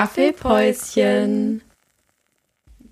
[0.00, 1.60] Kaffeepäuschen.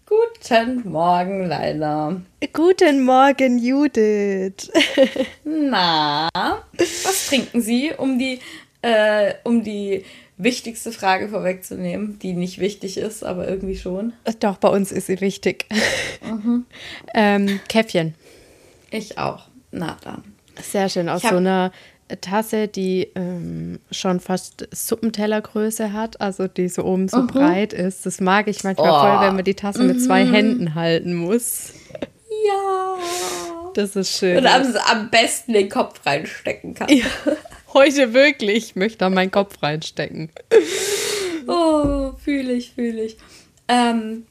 [0.04, 2.20] Guten Morgen, Leila.
[2.52, 4.70] Guten Morgen, Judith.
[5.44, 8.41] Na, was trinken Sie, um die,
[8.82, 10.05] äh, um die
[10.36, 14.12] wichtigste Frage vorwegzunehmen, die nicht wichtig ist, aber irgendwie schon?
[14.40, 15.64] Doch, bei uns ist sie wichtig.
[16.22, 16.66] Mhm.
[17.14, 18.16] ähm, Käffchen.
[18.90, 19.48] Ich auch.
[19.70, 20.25] Na dann.
[20.61, 21.09] Sehr schön.
[21.09, 21.72] Aus so einer
[22.20, 27.21] Tasse, die ähm, schon fast Suppentellergröße hat, also die so oben so uh.
[27.21, 27.32] -huh.
[27.32, 28.07] breit ist.
[28.07, 29.00] Das mag ich manchmal oh.
[29.00, 30.35] voll, wenn man die Tasse mit zwei mhm.
[30.35, 31.72] Händen halten muss.
[32.46, 32.96] Ja.
[33.74, 34.38] Das ist schön.
[34.38, 36.88] Und am, am besten den Kopf reinstecken kann.
[36.88, 37.06] Ja.
[37.74, 38.70] Heute wirklich.
[38.70, 40.30] Ich möchte da meinen Kopf reinstecken.
[41.46, 43.16] Oh, fühle ich, fühle ich.
[43.68, 44.27] Ähm,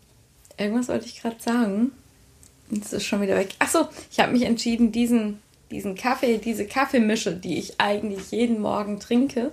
[0.58, 1.92] irgendwas wollte ich gerade sagen.
[2.70, 3.50] Jetzt ist schon wieder weg.
[3.60, 5.40] Achso, ich habe mich entschieden, diesen
[5.72, 9.52] diesen Kaffee, diese Kaffeemische, die ich eigentlich jeden Morgen trinke,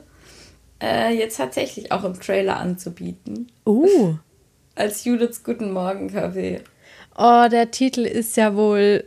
[0.83, 3.51] äh, jetzt tatsächlich auch im Trailer anzubieten.
[3.67, 4.17] Uh.
[4.77, 6.61] Als Judiths Guten Morgen Kaffee.
[7.17, 9.05] Oh, der Titel ist ja wohl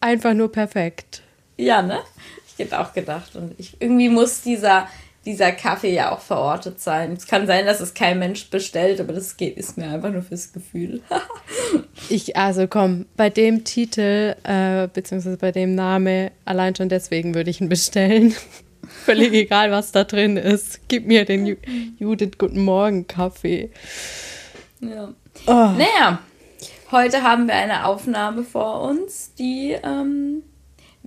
[0.00, 1.22] einfach nur perfekt.
[1.58, 2.00] Ja, ne?
[2.46, 3.36] Ich hätte auch gedacht.
[3.36, 4.88] Und ich, irgendwie muss dieser
[5.28, 7.12] dieser Kaffee ja auch verortet sein.
[7.12, 10.22] Es kann sein, dass es kein Mensch bestellt, aber das geht, ist mir einfach nur
[10.22, 11.02] fürs Gefühl.
[12.08, 17.50] ich, also komm, bei dem Titel, äh, beziehungsweise bei dem Name, allein schon deswegen würde
[17.50, 18.34] ich ihn bestellen.
[19.04, 20.88] Völlig egal, was da drin ist.
[20.88, 21.56] Gib mir den Ju
[21.98, 23.70] Judith Guten Morgen Kaffee.
[24.80, 25.12] Ja.
[25.46, 25.52] Oh.
[25.52, 26.20] Naja,
[26.90, 30.42] heute haben wir eine Aufnahme vor uns, die ähm,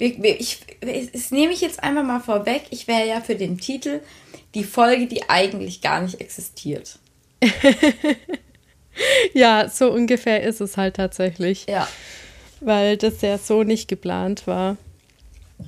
[0.02, 0.59] ich,
[1.13, 2.63] das nehme ich jetzt einfach mal vorweg.
[2.71, 4.02] Ich wäre ja für den Titel
[4.55, 6.97] die Folge, die eigentlich gar nicht existiert.
[9.33, 11.66] ja, so ungefähr ist es halt tatsächlich.
[11.67, 11.88] Ja.
[12.59, 14.77] Weil das ja so nicht geplant war.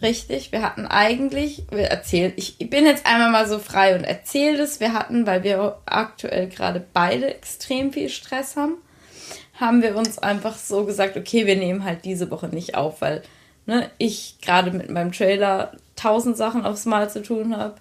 [0.02, 4.58] Richtig, wir hatten eigentlich, wir erzählen, ich bin jetzt einmal mal so frei und erzähle
[4.58, 4.80] das.
[4.80, 8.78] Wir hatten, weil wir aktuell gerade beide extrem viel Stress haben,
[9.54, 13.22] haben wir uns einfach so gesagt, okay, wir nehmen halt diese Woche nicht auf, weil
[13.66, 17.76] ne, ich gerade mit meinem Trailer tausend Sachen aufs Mal zu tun habe,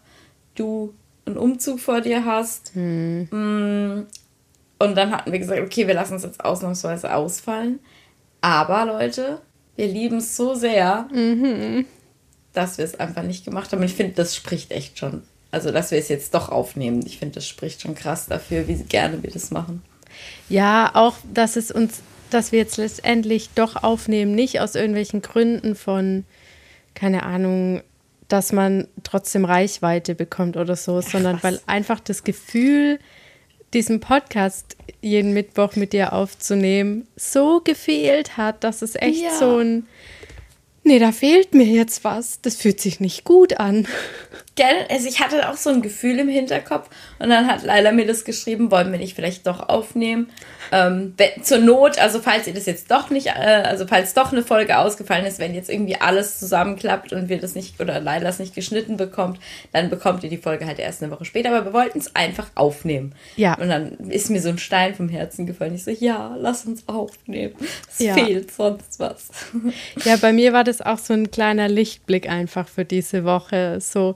[0.54, 0.94] du
[1.24, 2.72] einen Umzug vor dir hast.
[2.74, 3.28] Hm.
[3.30, 4.06] Mm,
[4.78, 7.78] und dann hatten wir gesagt, okay, wir lassen es jetzt ausnahmsweise ausfallen.
[8.40, 9.40] Aber Leute,
[9.76, 11.86] wir lieben es so sehr, mhm.
[12.52, 13.78] dass wir es einfach nicht gemacht haben.
[13.78, 15.22] Und ich finde, das spricht echt schon.
[15.52, 17.04] Also, dass wir es jetzt doch aufnehmen.
[17.06, 19.82] Ich finde, das spricht schon krass dafür, wie gerne wir das machen.
[20.48, 22.02] Ja, auch, dass es uns
[22.34, 26.24] dass wir jetzt letztendlich doch aufnehmen, nicht aus irgendwelchen Gründen von,
[26.94, 27.82] keine Ahnung,
[28.28, 31.42] dass man trotzdem Reichweite bekommt oder so, Ach, sondern was?
[31.44, 32.98] weil einfach das Gefühl,
[33.74, 39.34] diesen Podcast jeden Mittwoch mit dir aufzunehmen, so gefehlt hat, dass es echt ja.
[39.38, 39.86] so ein
[40.84, 42.40] nee, da fehlt mir jetzt was.
[42.40, 43.86] Das fühlt sich nicht gut an.
[44.54, 44.86] Gell?
[44.90, 48.24] Also ich hatte auch so ein Gefühl im Hinterkopf und dann hat Leila mir das
[48.24, 50.28] geschrieben, wollen wir nicht vielleicht doch aufnehmen?
[50.72, 54.42] Ähm, zur Not, also falls ihr das jetzt doch nicht, äh, also falls doch eine
[54.42, 58.38] Folge ausgefallen ist, wenn jetzt irgendwie alles zusammenklappt und wir das nicht oder Leila es
[58.38, 59.38] nicht geschnitten bekommt,
[59.72, 61.54] dann bekommt ihr die Folge halt erst eine Woche später.
[61.54, 63.14] Aber wir wollten es einfach aufnehmen.
[63.36, 63.54] Ja.
[63.54, 65.74] Und dann ist mir so ein Stein vom Herzen gefallen.
[65.74, 67.54] Ich so, ja, lass uns aufnehmen.
[67.90, 68.14] Es ja.
[68.14, 69.28] fehlt sonst was.
[70.04, 73.80] Ja, bei mir war das auch so ein kleiner Lichtblick einfach für diese Woche.
[73.80, 74.14] So,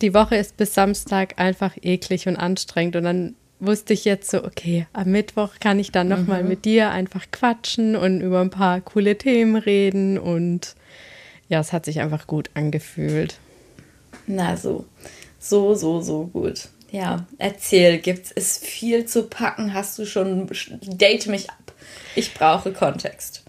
[0.00, 4.44] die Woche ist bis Samstag einfach eklig und anstrengend und dann wusste ich jetzt so,
[4.44, 6.48] okay, am Mittwoch kann ich dann nochmal mhm.
[6.48, 10.74] mit dir einfach quatschen und über ein paar coole Themen reden und
[11.48, 13.38] ja, es hat sich einfach gut angefühlt.
[14.26, 14.86] Na so,
[15.38, 16.68] so, so, so gut.
[16.90, 19.74] Ja, erzähl, gibt es viel zu packen?
[19.74, 20.48] Hast du schon,
[20.82, 21.72] date mich ab.
[22.14, 23.42] Ich brauche Kontext.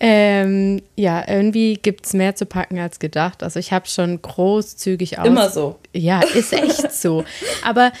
[0.00, 3.42] ähm, ja, irgendwie gibt es mehr zu packen als gedacht.
[3.42, 5.26] Also ich habe schon großzügig aus.
[5.26, 5.76] Immer so.
[5.92, 7.24] Ja, ist echt so.
[7.64, 7.92] Aber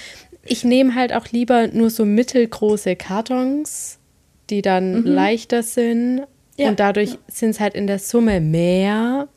[0.44, 3.98] ich nehme halt auch lieber nur so mittelgroße Kartons,
[4.50, 5.06] die dann mhm.
[5.06, 6.22] leichter sind.
[6.56, 6.68] Ja.
[6.68, 7.18] Und dadurch ja.
[7.28, 9.28] sind es halt in der Summe mehr,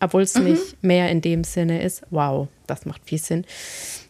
[0.00, 0.44] obwohl es mhm.
[0.44, 2.02] nicht mehr in dem Sinne ist.
[2.10, 3.44] Wow, das macht viel Sinn.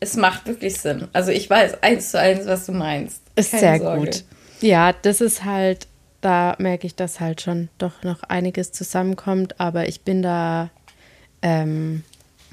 [0.00, 1.08] Es macht wirklich Sinn.
[1.12, 3.22] Also ich weiß eins zu eins, was du meinst.
[3.36, 4.00] Ist Keine sehr Sorge.
[4.00, 4.24] gut.
[4.60, 5.88] Ja, das ist halt
[6.24, 10.70] da merke ich, dass halt schon doch noch einiges zusammenkommt, aber ich bin da,
[11.42, 12.02] ähm,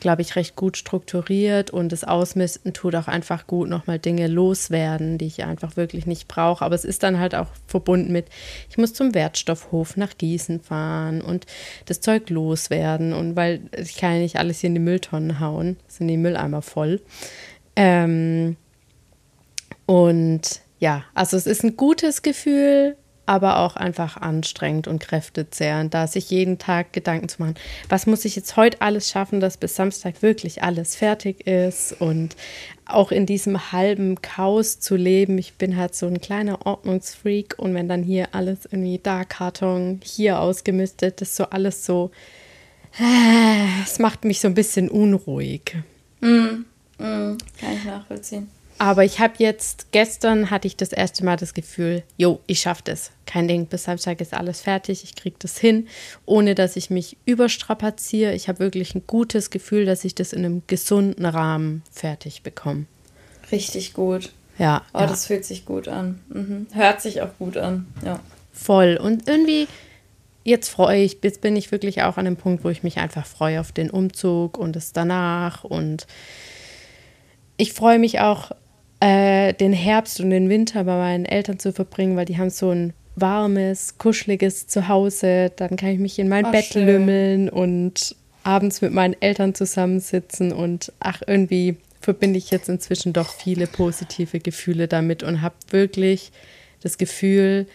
[0.01, 5.17] glaube ich, recht gut strukturiert und das Ausmisten tut auch einfach gut, nochmal Dinge loswerden,
[5.17, 6.65] die ich einfach wirklich nicht brauche.
[6.65, 8.25] Aber es ist dann halt auch verbunden mit,
[8.69, 11.45] ich muss zum Wertstoffhof nach Gießen fahren und
[11.85, 15.77] das Zeug loswerden und weil ich kann ja nicht alles hier in die Mülltonnen hauen,
[15.87, 17.01] sind die Mülleimer voll.
[17.77, 18.57] Ähm,
[19.85, 26.07] und ja, also es ist ein gutes Gefühl, aber auch einfach anstrengend und kräftezehrend, da
[26.07, 27.55] sich jeden Tag Gedanken zu machen,
[27.87, 32.35] was muss ich jetzt heute alles schaffen, dass bis Samstag wirklich alles fertig ist und
[32.85, 35.37] auch in diesem halben Chaos zu leben.
[35.37, 40.01] Ich bin halt so ein kleiner Ordnungsfreak und wenn dann hier alles irgendwie da Karton,
[40.03, 42.11] hier ausgemistet, ist so alles so,
[43.83, 45.77] es macht mich so ein bisschen unruhig.
[46.19, 46.65] Mm,
[46.97, 48.49] mm, kann ich nachvollziehen.
[48.81, 52.81] Aber ich habe jetzt, gestern hatte ich das erste Mal das Gefühl, jo, ich schaffe
[52.83, 53.11] das.
[53.27, 55.87] Kein Ding, bis Samstag ist alles fertig, ich kriege das hin,
[56.25, 58.33] ohne dass ich mich überstrapaziere.
[58.33, 62.87] Ich habe wirklich ein gutes Gefühl, dass ich das in einem gesunden Rahmen fertig bekomme.
[63.51, 64.31] Richtig gut.
[64.57, 64.81] Ja.
[64.95, 65.05] Oh, ja.
[65.05, 66.19] das fühlt sich gut an.
[66.29, 66.65] Mhm.
[66.73, 68.19] Hört sich auch gut an, ja.
[68.51, 68.97] Voll.
[68.99, 69.67] Und irgendwie,
[70.43, 73.27] jetzt freue ich, jetzt bin ich wirklich auch an dem Punkt, wo ich mich einfach
[73.27, 75.63] freue auf den Umzug und es danach.
[75.63, 76.07] Und
[77.57, 78.49] ich freue mich auch
[79.01, 82.69] äh, den Herbst und den Winter bei meinen Eltern zu verbringen, weil die haben so
[82.69, 85.51] ein warmes, kuscheliges Zuhause.
[85.55, 86.85] Dann kann ich mich in mein Oh, Bett schön.
[86.85, 90.53] lümmeln und abends mit meinen Eltern zusammensitzen.
[90.53, 96.31] Und ach, irgendwie verbinde ich jetzt inzwischen doch viele positive Gefühle damit und habe wirklich
[96.81, 97.67] das Gefühl,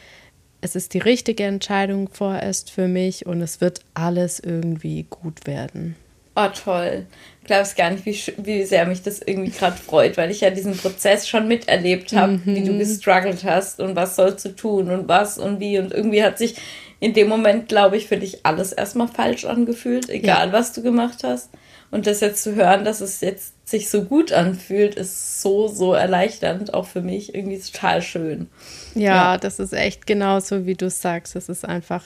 [0.61, 5.95] es ist die richtige Entscheidung vorerst für mich und es wird alles irgendwie gut werden.
[6.35, 7.07] Oh, toll.
[7.47, 10.51] Ich glaubst gar nicht, wie, wie sehr mich das irgendwie gerade freut, weil ich ja
[10.51, 15.07] diesen Prozess schon miterlebt habe, wie du gestruggelt hast und was sollst du tun und
[15.07, 15.79] was und wie.
[15.79, 16.57] Und irgendwie hat sich
[16.99, 21.23] in dem Moment, glaube ich, für dich alles erstmal falsch angefühlt, egal was du gemacht
[21.23, 21.51] hast.
[21.93, 25.95] Und das jetzt zu hören, dass es jetzt sich so gut anfühlt, ist so, so
[25.95, 27.33] erleichternd, auch für mich.
[27.33, 28.49] Irgendwie total schön.
[28.97, 29.39] Ja, Ja.
[29.39, 31.37] das ist echt genauso, wie du sagst.
[31.37, 32.03] Es ist einfach,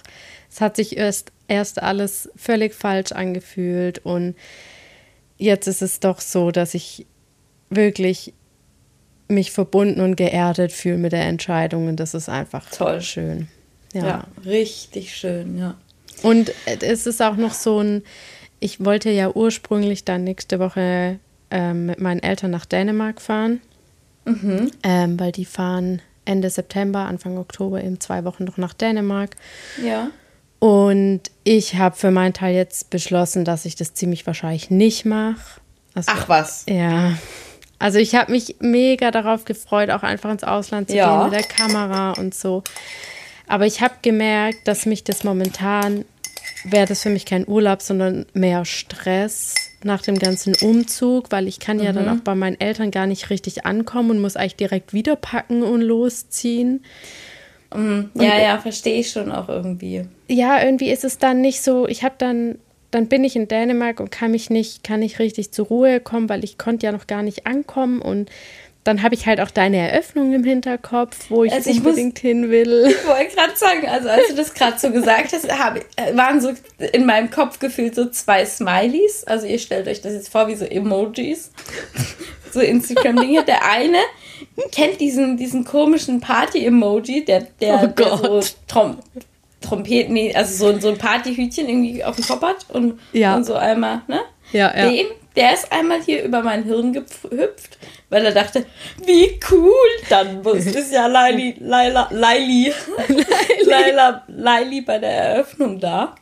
[0.50, 4.34] es hat sich erst, erst alles völlig falsch angefühlt und
[5.40, 7.06] jetzt ist es doch so, dass ich
[7.70, 8.32] wirklich
[9.28, 13.00] mich verbunden und geerdet fühle mit der Entscheidung und das ist einfach Toll.
[13.00, 13.48] schön.
[13.92, 14.26] Ja, ja.
[14.44, 15.76] richtig schön, ja.
[16.22, 18.02] Und es ist auch noch so ein,
[18.58, 21.18] ich wollte ja ursprünglich dann nächste Woche
[21.50, 23.60] ähm, mit meinen Eltern nach Dänemark fahren,
[24.26, 29.36] ähm, weil die fahren Ende September, Anfang Oktober eben zwei Wochen noch nach Dänemark.
[29.82, 30.10] Ja.
[30.60, 35.60] Und ich habe für meinen Teil jetzt beschlossen, dass ich das ziemlich wahrscheinlich nicht mache.
[35.94, 36.64] Also, Ach was.
[36.68, 37.14] ja.
[37.78, 41.22] Also ich habe mich mega darauf gefreut, auch einfach ins Ausland zu Ja.
[41.22, 42.62] gehen mit der Kamera und so.
[43.48, 46.04] Aber ich habe gemerkt, dass mich das momentan,
[46.64, 51.58] wäre das für mich kein Urlaub, sondern mehr Stress nach dem ganzen Umzug, weil ich
[51.58, 54.92] kann ja dann auch bei meinen Eltern gar nicht richtig ankommen und muss eigentlich direkt
[54.92, 56.84] wieder packen und losziehen.
[58.14, 60.04] Ja, ja, verstehe ich schon auch irgendwie.
[60.28, 62.58] ja, irgendwie ist es dann nicht so, ich habe dann,
[62.90, 66.28] dann bin ich in Dänemark und kann mich nicht, kann nicht richtig zur Ruhe kommen,
[66.28, 68.28] weil ich konnte ja noch gar nicht ankommen und
[68.82, 72.18] dann habe ich halt auch deine Eröffnung im Hinterkopf, wo ich, Also ich muss- unbedingt
[72.18, 72.86] hin will.
[72.88, 76.40] Ich wollte gerade sagen, also als du das gerade so gesagt hast, hab, äh, waren
[76.40, 76.52] so
[76.92, 79.22] in meinem Kopf gefühlt so zwei Smileys.
[79.24, 81.52] Also ihr stellt euch das jetzt vor wie so Emojis.
[82.52, 83.44] So Instagram-Dinge.
[83.44, 83.98] Der eine
[84.72, 88.56] kennt diesen, diesen komischen Party-Emoji, der, der, Oh der so.
[88.68, 88.98] Trom
[89.62, 93.36] Trompeten, nee, also so, so ein Partyhütchen irgendwie auf dem Kopf hat und, Ja.
[93.36, 94.20] und so einmal, ne?
[94.52, 94.88] Ja, ja.
[94.90, 95.06] Den,
[95.36, 97.76] der ist einmal hier über mein Hirn gehüpft,
[98.08, 98.64] weil er dachte,
[99.04, 99.70] wie cool,
[100.08, 102.72] dann muss- ist ja Laili, Laila, Laili,
[103.66, 106.14] Laila, Laili bei der Eröffnung da.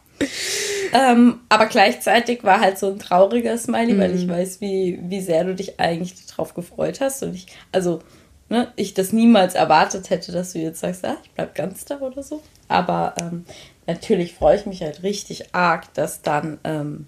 [0.93, 5.45] Ähm, aber gleichzeitig war halt so ein trauriger Smiley, weil ich weiß, wie, wie sehr
[5.45, 7.23] du dich eigentlich darauf gefreut hast.
[7.23, 8.01] Und ich, also,
[8.49, 11.99] ne, ich das niemals erwartet hätte, dass du jetzt sagst, ah, ich bleib ganz da
[12.01, 12.43] oder so.
[12.69, 13.45] Aber ähm,
[13.87, 17.07] natürlich freue ich mich halt richtig arg, dass dann ähm,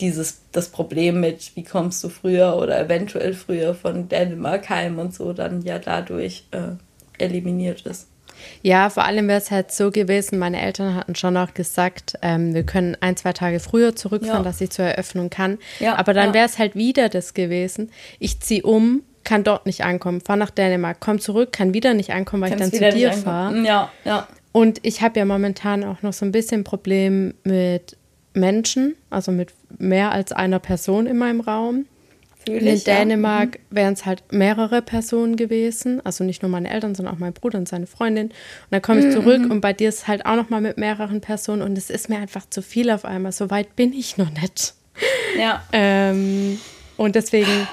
[0.00, 5.14] dieses, das Problem mit, wie kommst du früher oder eventuell früher von Dänemark heim und
[5.14, 6.76] so, dann ja dadurch äh,
[7.22, 8.06] eliminiert ist.
[8.62, 12.54] Ja, vor allem wäre es halt so gewesen, meine Eltern hatten schon auch gesagt, ähm,
[12.54, 14.48] wir können ein, zwei Tage früher zurückfahren, Ja.
[14.48, 15.58] dass ich zur Eröffnung kann.
[15.80, 16.34] Ja, Aber dann ja.
[16.34, 17.90] wäre es halt wieder das gewesen.
[18.20, 22.12] Ich ziehe um, kann dort nicht ankommen, fahre nach Dänemark, komm zurück, kann wieder nicht
[22.14, 23.62] ankommen, weil Kannst ich dann zu dir fahre.
[23.62, 24.26] Ja, ja.
[24.52, 27.98] Und ich habe ja momentan auch noch so ein bisschen Problem mit
[28.32, 31.84] Menschen, also mit mehr als einer Person in meinem Raum.
[32.46, 32.94] Fühl In ich, ja.
[33.00, 37.34] Dänemark wären es halt mehrere Personen gewesen, also nicht nur meine Eltern, sondern auch mein
[37.34, 38.28] Bruder und seine Freundin.
[38.28, 38.34] Und
[38.70, 41.20] dann komme Mhm, ich zurück und bei dir ist halt auch noch mal mit mehreren
[41.20, 43.32] Personen und es ist mir einfach zu viel auf einmal.
[43.32, 44.72] So weit bin ich noch nicht.
[45.38, 46.58] Ja, Ähm,
[46.96, 47.68] und deswegen,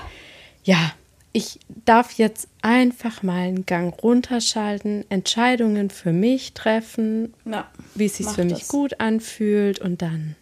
[0.66, 0.92] ja,
[1.36, 7.70] ich darf jetzt einfach mal einen Gang runterschalten, Entscheidungen für mich treffen, ja.
[7.94, 8.68] wie es sich für mich das.
[8.70, 10.38] gut anfühlt und dann,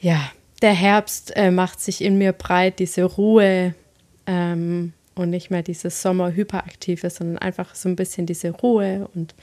[0.00, 0.32] ja,
[0.62, 3.74] der Herbst äh, macht sich in mir breit, diese Ruhe
[4.26, 9.34] ähm, und nicht mehr dieses Sommer-Hyperaktive, sondern einfach so ein bisschen diese Ruhe und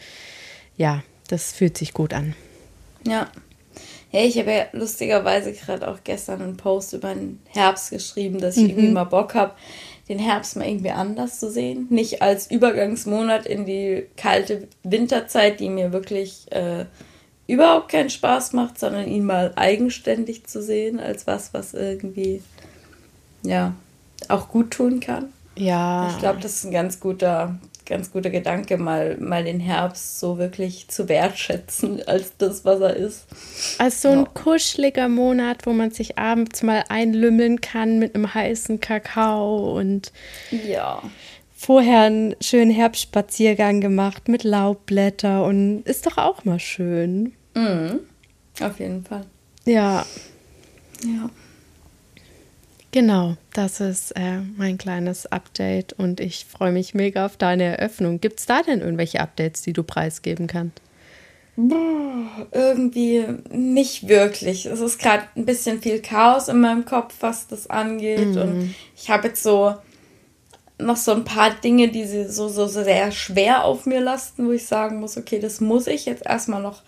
[0.76, 2.34] ja, das fühlt sich gut an.
[3.06, 3.30] Ja.
[4.10, 8.58] Hey, ich habe ja lustigerweise gerade auch gestern einen Post über den Herbst geschrieben, dass
[8.58, 8.70] ich mhm.
[8.70, 9.54] irgendwie mal Bock habe,
[10.08, 11.88] den Herbst mal irgendwie anders zu sehen.
[11.90, 16.86] Nicht als Übergangsmonat in die kalte Winterzeit, die mir wirklich äh,
[17.48, 22.42] überhaupt keinen Spaß macht, sondern ihn mal eigenständig zu sehen, als was, was irgendwie,
[23.44, 23.74] ja,
[24.28, 25.30] auch gut tun kann.
[25.56, 26.10] Ja.
[26.12, 30.38] Ich glaube, das ist ein ganz guter, ganz guter Gedanke, mal, mal den Herbst so
[30.38, 33.26] wirklich zu wertschätzen als das, was er ist.
[33.78, 34.26] Als so ein ja.
[34.34, 40.12] kuscheliger Monat, wo man sich abends mal einlümmeln kann mit einem heißen Kakao und
[40.52, 41.02] ja.
[41.56, 47.34] vorher einen schönen Herbstspaziergang gemacht mit Laubblätter und ist doch auch mal schön.
[47.56, 48.00] Mhm.
[48.62, 49.26] Auf jeden Fall.
[49.66, 50.06] Ja.
[51.04, 51.30] Ja.
[52.96, 58.22] Genau, das ist äh, mein kleines Update und ich freue mich mega auf deine Eröffnung.
[58.22, 60.80] Gibt es da denn irgendwelche Updates, die du preisgeben kannst?
[61.58, 64.66] Boah, irgendwie nicht wirklich.
[64.66, 68.30] Es ist gerade ein bisschen viel Chaos in meinem Kopf, was das angeht.
[68.30, 68.42] Mhm.
[68.42, 69.76] Und ich habe jetzt so
[70.80, 74.68] noch so ein paar Dinge, die so, so sehr schwer auf mir lasten, wo ich
[74.68, 76.82] sagen muss, okay, das muss ich jetzt erstmal noch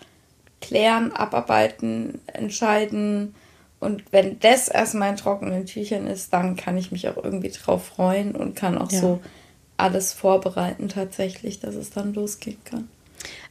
[0.62, 3.34] klären, abarbeiten, entscheiden
[3.80, 7.86] und wenn das erstmal in trockenen Tüchern ist, dann kann ich mich auch irgendwie drauf
[7.86, 9.00] freuen und kann auch ja.
[9.00, 9.20] so
[9.76, 12.88] alles vorbereiten tatsächlich, dass es dann losgehen kann.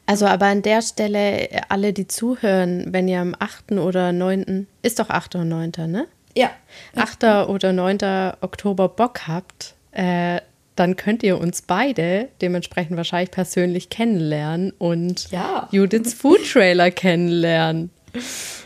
[0.05, 3.73] Also aber an der Stelle, alle, die zuhören, wenn ihr am 8.
[3.73, 5.35] oder 9., ist doch 8.
[5.35, 6.07] oder 9., ne?
[6.35, 6.51] Ja.
[6.95, 7.49] 8.
[7.49, 7.97] oder 9.
[8.41, 10.39] Oktober Bock habt, äh,
[10.75, 15.67] dann könnt ihr uns beide dementsprechend wahrscheinlich persönlich kennenlernen und ja.
[15.71, 17.89] Judiths Food Trailer kennenlernen.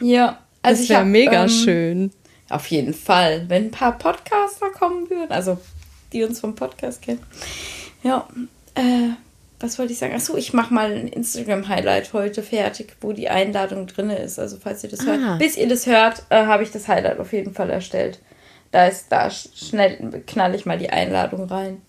[0.02, 2.12] Ja, also das wäre mega ähm, schön.
[2.50, 5.58] Auf jeden Fall, wenn ein paar Podcaster kommen würden, also
[6.12, 7.24] die uns vom Podcast kennen.
[8.04, 8.28] Ja,
[8.76, 9.10] äh,
[9.60, 10.14] was wollte ich sagen?
[10.14, 14.40] Achso, ich mache mal ein Instagram-Highlight heute fertig, wo die Einladung drin ist.
[14.40, 15.16] Also falls ihr das ah.
[15.16, 15.40] hört.
[15.40, 18.20] Bis ihr das hört, äh, habe ich das Highlight auf jeden Fall erstellt.
[18.72, 21.82] Da ist, da schnell knall ich mal die Einladung rein.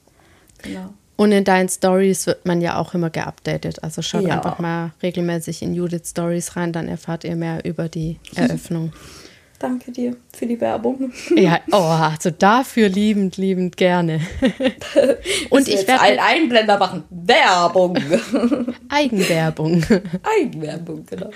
[0.62, 0.92] Genau.
[1.22, 3.80] Und in deinen Stories wird man ja auch immer geupdatet.
[3.84, 4.34] Also schaut ja.
[4.34, 8.92] einfach mal regelmäßig in Judith Stories rein, dann erfahrt ihr mehr über die Eröffnung.
[9.60, 11.12] Danke dir für die Werbung.
[11.36, 14.20] Ja, oh, also dafür liebend, liebend gerne.
[15.50, 17.04] Und ich werde einen Einblender machen.
[17.10, 17.96] Werbung.
[18.88, 19.84] Eigenwerbung.
[20.24, 21.30] Eigenwerbung, genau.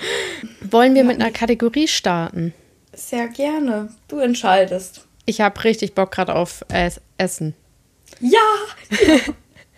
[0.68, 2.52] Wollen wir mit einer Kategorie starten?
[2.92, 3.90] Sehr gerne.
[4.08, 5.06] Du entscheidest.
[5.26, 6.64] Ich habe richtig Bock gerade auf
[7.18, 7.54] Essen.
[8.18, 8.40] Ja!
[8.90, 9.32] ja.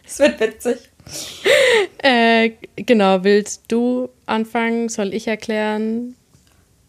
[0.09, 0.79] Es wird witzig.
[1.99, 4.89] Äh, genau, willst du anfangen?
[4.89, 6.15] Soll ich erklären?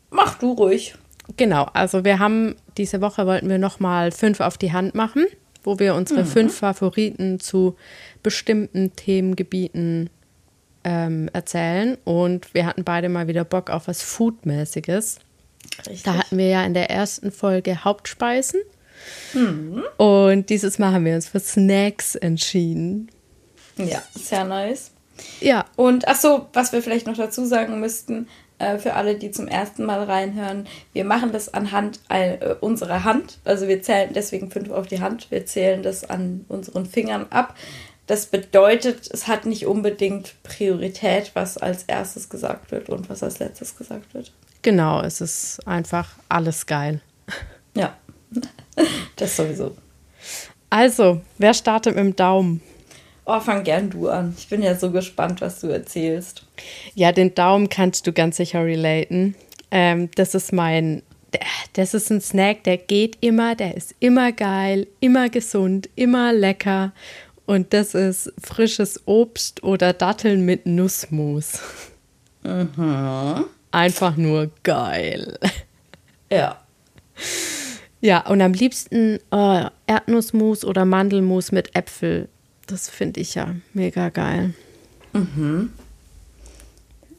[0.10, 0.96] Mach du ruhig.
[1.38, 5.26] Genau, also wir haben diese Woche wollten wir nochmal fünf auf die Hand machen,
[5.64, 6.28] wo wir unsere mhm.
[6.28, 7.76] fünf Favoriten zu
[8.24, 10.10] bestimmten Themengebieten
[10.84, 11.98] ähm, erzählen.
[12.06, 15.20] Und wir hatten beide mal wieder Bock auf was Foodmäßiges.
[15.80, 16.04] Richtig.
[16.04, 18.62] Da hatten wir ja in der ersten Folge Hauptspeisen.
[19.34, 19.84] Mhm.
[19.98, 23.10] Und dieses Mal haben wir uns für Snacks entschieden.
[23.78, 24.92] Ja, sehr nice.
[25.42, 25.66] Ja.
[25.76, 28.28] Und ach so, was wir vielleicht noch dazu sagen müssten,
[28.60, 33.40] äh, für alle, die zum ersten Mal reinhören, wir machen das anhand äh, unserer Hand.
[33.46, 35.32] Also wir zählen deswegen fünf auf die Hand.
[35.32, 37.56] Wir zählen das an unseren Fingern ab.
[38.08, 43.40] Das bedeutet, es hat nicht unbedingt Priorität, was als erstes gesagt wird und was als
[43.40, 44.34] letztes gesagt wird.
[44.62, 47.02] Genau, es ist einfach alles geil.
[47.76, 47.96] Ja.
[49.16, 49.76] Das sowieso.
[50.70, 52.62] Also, wer startet mit dem Daumen?
[53.26, 54.34] Oh, fang gern du an.
[54.38, 56.46] Ich bin ja so gespannt, was du erzählst.
[56.96, 59.36] Ja, den Daumen kannst du ganz sicher relaten.
[59.72, 61.04] Ähm, das ist mein,
[61.74, 66.92] das ist ein Snack, der geht immer, der ist immer geil, immer gesund, immer lecker.
[67.46, 71.60] Und das ist frisches Obst oder Datteln mit Nussmus.
[72.44, 73.46] Mhm.
[73.72, 75.38] Einfach nur geil.
[76.32, 76.60] Ja.
[78.02, 82.30] Ja, und am liebsten oh, Erdnussmus oder Mandelmus mit Äpfel.
[82.68, 84.54] Das finde ich ja mega geil.
[85.14, 85.74] Mhm.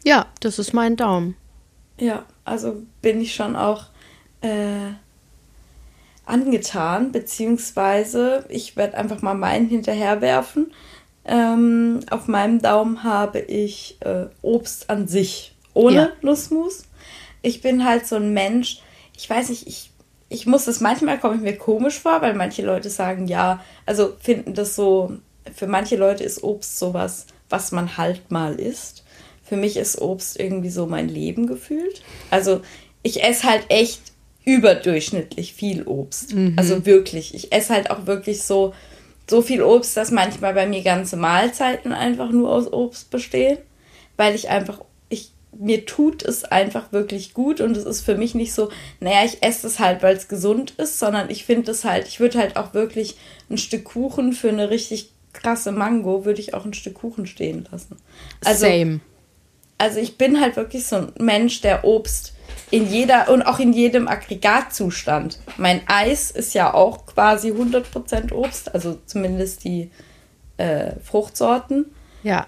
[0.05, 1.37] Ja, das ist mein Daumen.
[1.99, 3.87] Ja, also bin ich schon auch
[4.41, 4.93] äh,
[6.25, 10.73] angetan, beziehungsweise ich werde einfach mal meinen hinterherwerfen.
[11.27, 16.13] Ähm, auf meinem Daumen habe ich äh, Obst an sich, ohne ja.
[16.23, 16.85] Nussmus.
[17.43, 18.81] Ich bin halt so ein Mensch,
[19.15, 19.91] ich weiß nicht, ich
[20.31, 24.15] ich muss das manchmal, komme ich mir komisch vor, weil manche Leute sagen, ja, also
[24.21, 25.19] finden das so,
[25.55, 29.05] für manche Leute ist Obst sowas, was man halt mal isst.
[29.43, 32.03] Für mich ist Obst irgendwie so mein Leben gefühlt.
[32.31, 32.63] Also
[33.03, 34.01] ich esse halt echt
[34.45, 36.35] überdurchschnittlich viel Obst.
[36.35, 36.55] Mhm.
[36.57, 37.35] Also wirklich.
[37.35, 38.73] Ich esse halt auch wirklich so
[39.31, 43.59] so viel Obst, dass manchmal bei mir ganze Mahlzeiten einfach nur aus Obst bestehen,
[44.17, 44.81] weil ich einfach,
[45.59, 49.42] mir tut es einfach wirklich gut und es ist für mich nicht so, naja, ich
[49.42, 52.57] esse es halt, weil es gesund ist, sondern ich finde es halt, ich würde halt
[52.57, 53.16] auch wirklich
[53.50, 57.69] ein Stück Kuchen für eine richtig krasse Mango, würde ich auch ein Stück Kuchen stehen
[57.71, 57.97] lassen.
[58.45, 59.00] Also, Same.
[59.78, 62.35] Also ich bin halt wirklich so ein Mensch, der Obst
[62.71, 65.38] in jeder und auch in jedem Aggregatzustand.
[65.57, 69.90] Mein Eis ist ja auch quasi 100% Obst, also zumindest die
[70.59, 71.87] äh, Fruchtsorten.
[72.23, 72.47] Ja.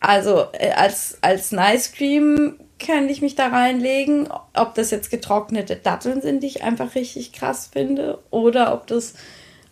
[0.00, 5.76] Also äh, als, als Nice Cream kann ich mich da reinlegen, ob das jetzt getrocknete
[5.76, 9.14] Datteln sind, die ich einfach richtig krass finde, oder ob das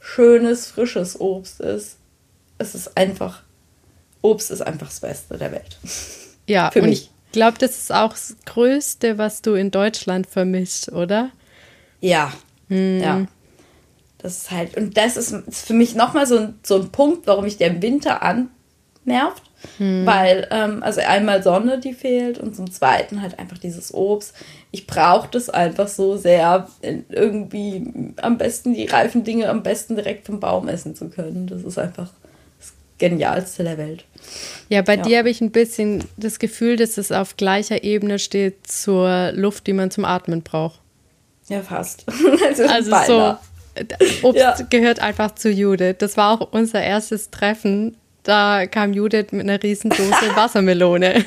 [0.00, 1.98] schönes, frisches Obst ist.
[2.58, 3.42] Es ist einfach,
[4.22, 5.78] Obst ist einfach das Beste der Welt.
[6.48, 11.30] Ja, für mich glaube, das ist auch das Größte, was du in Deutschland vermisst, oder?
[12.00, 12.32] Ja.
[12.68, 13.00] Hm.
[13.00, 13.26] Ja.
[14.18, 17.44] Das ist halt, und das ist, für mich nochmal so ein, so ein Punkt, warum
[17.58, 19.42] der im Winter annervt.
[19.78, 20.06] Hm.
[20.06, 24.34] Weil, ähm, also einmal Sonne, die fehlt, und zum Zweiten halt einfach dieses Obst.
[24.70, 30.26] Ich brauche das einfach so sehr, irgendwie am besten die reifen Dinge am besten direkt
[30.26, 31.46] vom Baum essen zu können.
[31.46, 32.10] Das ist einfach
[32.98, 34.04] genialste der Welt.
[34.68, 35.02] Ja, bei ja.
[35.02, 39.66] dir habe ich ein bisschen das Gefühl, dass es auf gleicher Ebene steht zur Luft,
[39.66, 40.80] die man zum Atmen braucht.
[41.48, 42.04] Ja, fast.
[42.48, 43.36] also, also so,
[44.22, 44.56] Obst ja.
[44.70, 45.96] gehört einfach zu Judith.
[45.98, 47.96] Das war auch unser erstes Treffen.
[48.26, 51.24] Da kam Judith mit einer riesen Dose Wassermelone.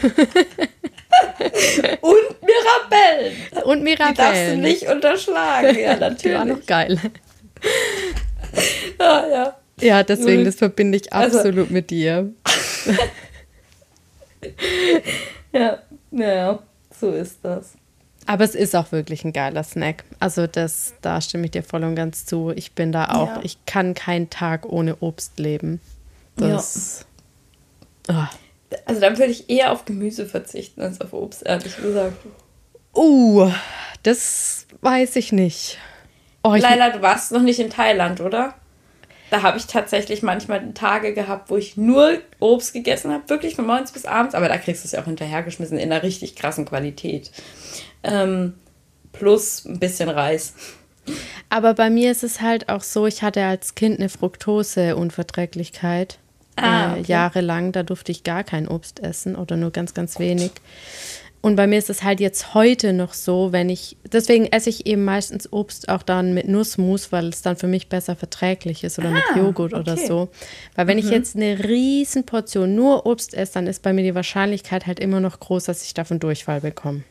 [2.02, 3.38] Und Mirabellen.
[3.64, 4.14] Und Mirabellen.
[4.14, 5.80] Die darfst du nicht unterschlagen.
[5.80, 6.22] Ja, natürlich.
[6.24, 7.00] Die war noch geil.
[8.98, 9.56] ah, ja.
[9.80, 12.34] Ja, deswegen, das verbinde ich also absolut also, mit dir.
[15.54, 15.80] ja,
[16.12, 16.60] ja,
[17.00, 17.76] so ist das.
[18.26, 20.04] Aber es ist auch wirklich ein geiler Snack.
[20.20, 22.52] Also das, da stimme ich dir voll und ganz zu.
[22.54, 23.40] Ich bin da auch, ja.
[23.44, 25.80] ich kann keinen Tag ohne Obst leben.
[26.40, 27.06] Das,
[28.10, 28.30] ja.
[28.32, 28.36] oh.
[28.86, 32.18] Also dann würde ich eher auf Gemüse verzichten als auf Obst, ehrlich gesagt.
[32.96, 33.52] Uh,
[34.04, 35.78] das weiß ich nicht.
[36.44, 38.56] Oh, ich Leila, du warst noch nicht in Thailand, oder?
[39.30, 43.68] Da habe ich tatsächlich manchmal Tage gehabt, wo ich nur Obst gegessen habe, wirklich von
[43.68, 46.66] morgens bis abends, aber da kriegst du es ja auch hinterhergeschmissen in einer richtig krassen
[46.66, 47.32] Qualität.
[48.04, 48.56] Ähm,
[49.12, 50.56] plus ein bisschen Reis.
[51.50, 56.20] Aber bei mir ist es halt auch so, ich hatte als Kind eine Fructose-Unverträglichkeit.
[56.62, 57.02] Ah, äh, okay.
[57.02, 60.52] äh, jahrelang, da durfte ich gar kein Obst essen oder nur ganz, ganz wenig.
[61.42, 64.86] Und bei mir ist es halt jetzt heute noch so, wenn ich, deswegen esse ich
[64.86, 69.00] eben meistens Obst auch dann mit Nussmus, weil es dann für mich besser verträglich ist
[69.00, 69.82] oder ah, mit Joghurt okay.
[69.82, 70.30] oder so.
[70.76, 71.06] Weil wenn mhm.
[71.06, 75.00] ich jetzt eine riesen Portion nur Obst esse, dann ist bei mir die Wahrscheinlichkeit halt
[75.00, 77.04] immer noch groß, dass ich davon Durchfall bekomme.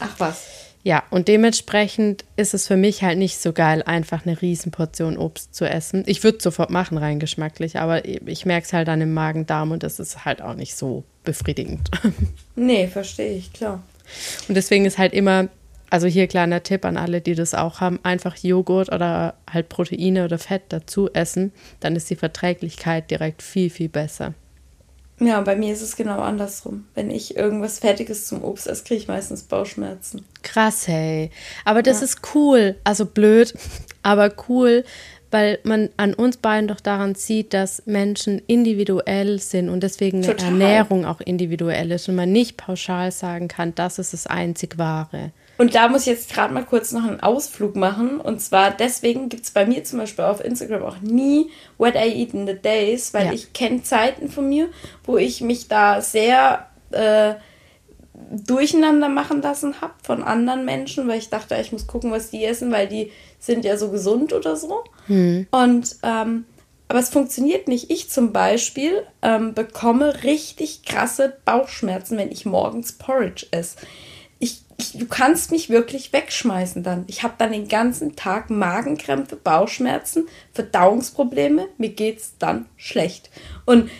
[0.00, 0.57] Ach was.
[0.88, 5.54] Ja, und dementsprechend ist es für mich halt nicht so geil, einfach eine Riesenportion Obst
[5.54, 6.02] zu essen.
[6.06, 9.70] Ich würde es sofort machen, rein geschmacklich, aber ich merke es halt dann im Magen-Darm
[9.70, 11.90] und das ist halt auch nicht so befriedigend.
[12.56, 13.82] Nee, verstehe ich, klar.
[14.48, 15.48] Und deswegen ist halt immer,
[15.90, 20.24] also hier kleiner Tipp an alle, die das auch haben, einfach Joghurt oder halt Proteine
[20.24, 24.32] oder Fett dazu essen, dann ist die Verträglichkeit direkt viel, viel besser.
[25.20, 26.86] Ja, bei mir ist es genau andersrum.
[26.94, 30.24] Wenn ich irgendwas Fertiges zum Obst esse, kriege ich meistens Bauchschmerzen.
[30.42, 31.30] Krass, hey.
[31.64, 32.04] Aber das ja.
[32.04, 32.76] ist cool.
[32.84, 33.54] Also blöd,
[34.02, 34.84] aber cool,
[35.30, 40.26] weil man an uns beiden doch daran sieht, dass Menschen individuell sind und deswegen eine
[40.28, 40.52] Total.
[40.52, 45.32] Ernährung auch individuell ist und man nicht pauschal sagen kann, das ist das einzig Wahre.
[45.58, 48.20] Und da muss ich jetzt gerade mal kurz noch einen Ausflug machen.
[48.20, 52.20] Und zwar deswegen gibt es bei mir zum Beispiel auf Instagram auch nie What I
[52.20, 53.32] Eat in the Days, weil ja.
[53.32, 54.68] ich kenne Zeiten von mir,
[55.04, 57.34] wo ich mich da sehr äh,
[58.30, 62.44] durcheinander machen lassen habe von anderen Menschen, weil ich dachte, ich muss gucken, was die
[62.44, 64.84] essen, weil die sind ja so gesund oder so.
[65.08, 65.48] Hm.
[65.50, 66.44] Und ähm,
[66.86, 67.90] aber es funktioniert nicht.
[67.90, 73.76] Ich zum Beispiel ähm, bekomme richtig krasse Bauchschmerzen, wenn ich morgens Porridge esse
[74.38, 74.62] ich,
[74.94, 77.04] du kannst mich wirklich wegschmeißen dann.
[77.08, 81.66] Ich habe dann den ganzen Tag Magenkrämpfe, Bauchschmerzen, Verdauungsprobleme.
[81.76, 83.30] Mir geht's dann schlecht.
[83.64, 83.90] Und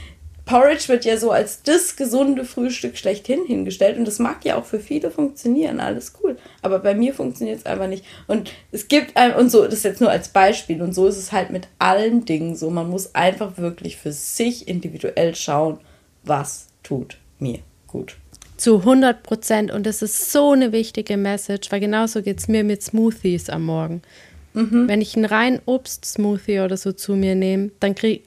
[0.48, 4.64] Porridge wird ja so als das gesunde Frühstück schlechthin hingestellt und das mag ja auch
[4.64, 6.38] für viele funktionieren, alles cool.
[6.62, 8.02] Aber bei mir funktioniert es einfach nicht.
[8.26, 11.18] Und es gibt ein, und so, das ist jetzt nur als Beispiel und so ist
[11.18, 12.70] es halt mit allen Dingen so.
[12.70, 15.80] Man muss einfach wirklich für sich individuell schauen,
[16.24, 18.16] was tut mir gut.
[18.58, 19.70] Zu 100 Prozent.
[19.70, 23.64] Und das ist so eine wichtige Message, weil genauso geht es mir mit Smoothies am
[23.64, 24.02] Morgen.
[24.52, 24.88] Mhm.
[24.88, 28.22] Wenn ich einen rein Obst-Smoothie oder so zu mir nehme, dann geht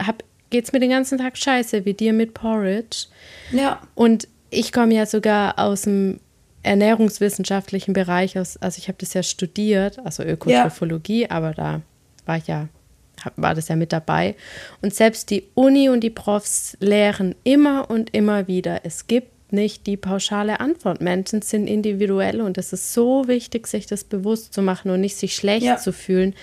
[0.66, 3.08] es mir den ganzen Tag scheiße, wie dir mit Porridge.
[3.52, 3.82] Ja.
[3.94, 6.20] Und ich komme ja sogar aus dem
[6.64, 11.32] ernährungswissenschaftlichen Bereich, aus, also ich habe das ja studiert, also Ökotrophologie, ja.
[11.32, 11.82] aber da
[12.26, 12.68] war ich ja
[13.36, 14.36] war das ja mit dabei.
[14.82, 19.88] Und selbst die Uni und die Profs lehren immer und immer wieder, es gibt nicht
[19.88, 21.02] die pauschale Antwort.
[21.02, 25.16] Menschen sind individuell und es ist so wichtig, sich das bewusst zu machen und nicht
[25.16, 25.78] sich schlecht ja.
[25.78, 26.36] zu fühlen,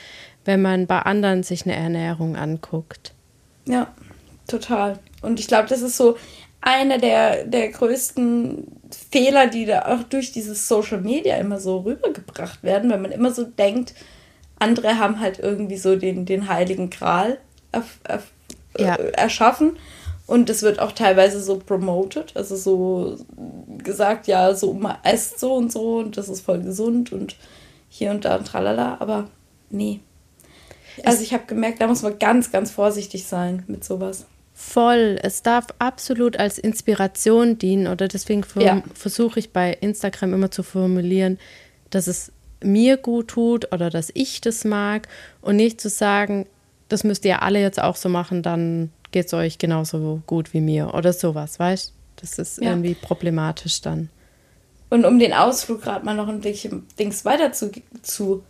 [0.44, 3.12] wenn man bei anderen sich eine Ernährung anguckt.
[3.66, 3.92] Ja,
[4.46, 4.98] total.
[5.22, 6.16] Und ich glaube, das ist so
[6.60, 8.66] einer der, der größten
[9.10, 13.32] Fehler, die da auch durch dieses Social Media immer so rübergebracht werden, wenn man immer
[13.32, 13.94] so denkt,
[14.58, 17.38] andere haben halt irgendwie so den, den heiligen Gral
[17.72, 18.30] erf, erf,
[18.76, 18.96] ja.
[18.96, 19.76] äh, erschaffen.
[20.28, 23.16] Und es wird auch teilweise so promoted, also so
[23.78, 27.34] gesagt, ja, so man esst so und so und das ist voll gesund und
[27.88, 29.30] hier und da und tralala, aber
[29.70, 30.00] nee.
[31.02, 34.26] Also ich habe gemerkt, da muss man ganz, ganz vorsichtig sein mit sowas.
[34.52, 35.18] Voll.
[35.22, 38.82] Es darf absolut als Inspiration dienen oder deswegen ja.
[38.92, 41.38] versuche ich bei Instagram immer zu formulieren,
[41.88, 45.08] dass es mir gut tut oder dass ich das mag
[45.40, 46.44] und nicht zu sagen,
[46.90, 50.60] das müsst ihr alle jetzt auch so machen, dann geht es euch genauso gut wie
[50.60, 52.70] mir oder sowas, weißt Das ist ja.
[52.70, 54.08] irgendwie problematisch dann.
[54.90, 57.70] Und um den Ausflug gerade mal noch ein Dings weiter zu,
[58.02, 58.42] zu,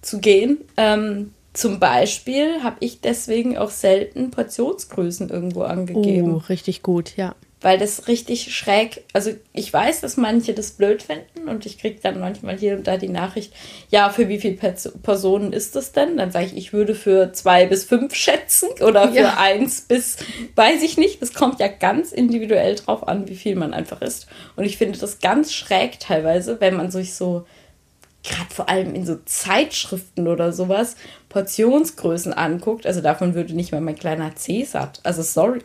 [0.00, 6.34] zu gehen, ähm, zum Beispiel habe ich deswegen auch selten Portionsgrößen irgendwo angegeben.
[6.34, 11.02] Oh, richtig gut, ja weil das richtig schräg, also ich weiß, dass manche das blöd
[11.02, 13.52] finden und ich kriege dann manchmal hier und da die Nachricht,
[13.88, 16.16] ja, für wie viele Personen ist das denn?
[16.16, 19.36] Dann sage ich, ich würde für zwei bis fünf schätzen oder für ja.
[19.38, 20.16] eins bis,
[20.56, 21.22] weiß ich nicht.
[21.22, 24.26] Das kommt ja ganz individuell drauf an, wie viel man einfach isst.
[24.56, 27.46] Und ich finde das ganz schräg teilweise, wenn man sich so,
[28.24, 30.96] gerade vor allem in so Zeitschriften oder sowas,
[31.28, 32.86] Portionsgrößen anguckt.
[32.86, 35.00] Also davon würde nicht mal mein kleiner C satt.
[35.04, 35.60] Also sorry.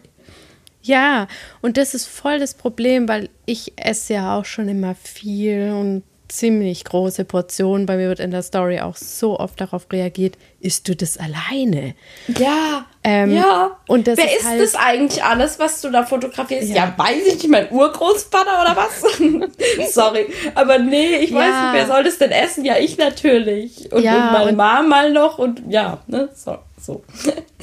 [0.88, 1.28] Ja,
[1.62, 6.04] und das ist voll das Problem, weil ich esse ja auch schon immer viel und
[6.30, 7.86] ziemlich große Portionen.
[7.86, 11.96] Bei mir wird in der Story auch so oft darauf reagiert, isst du das alleine?
[12.28, 13.78] Ja, ähm, ja.
[13.88, 16.70] Und das Wer ist, ist halt, das eigentlich alles, was du da fotografierst?
[16.70, 19.94] Ja, ja weiß ich nicht, mein Urgroßvater oder was?
[19.94, 21.38] Sorry, aber nee, ich ja.
[21.38, 22.66] weiß nicht, wer soll das denn essen?
[22.66, 23.92] Ja, ich natürlich.
[23.92, 26.58] Und, ja, und meine Mama mal noch und ja, ne, so.
[26.88, 27.04] So.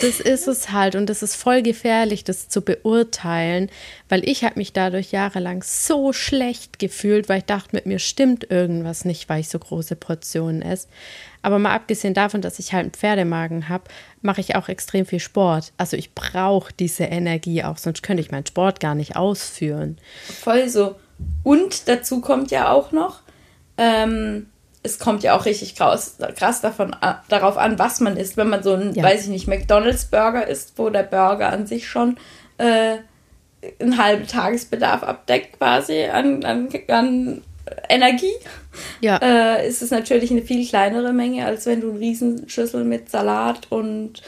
[0.03, 3.71] Das ist es halt und das ist voll gefährlich, das zu beurteilen,
[4.11, 8.51] weil ich habe mich dadurch jahrelang so schlecht gefühlt, weil ich dachte, mit mir stimmt
[8.51, 10.89] irgendwas nicht, weil ich so große Portionen esse.
[11.41, 13.85] Aber mal abgesehen davon, dass ich halt einen Pferdemagen habe,
[14.21, 15.73] mache ich auch extrem viel Sport.
[15.79, 19.97] Also ich brauche diese Energie auch, sonst könnte ich meinen Sport gar nicht ausführen.
[20.27, 20.97] Voll so.
[21.43, 23.21] Und dazu kommt ja auch noch,
[23.79, 24.49] ähm,
[24.85, 28.37] es kommt ja auch richtig krass, krass davon, äh, darauf an, was man isst.
[28.37, 29.03] Wenn man so ein, ja.
[29.03, 32.18] weiß ich nicht, McDonalds-Burger isst, wo der Burger an sich schon
[32.59, 32.99] äh,
[33.81, 37.42] einen halben Tagesbedarf abdeckt, quasi an, an, an
[37.88, 38.35] Energie,
[39.01, 39.16] ja.
[39.23, 43.66] äh, ist es natürlich eine viel kleinere Menge, als wenn du eine Riesenschüssel mit Salat
[43.70, 44.23] und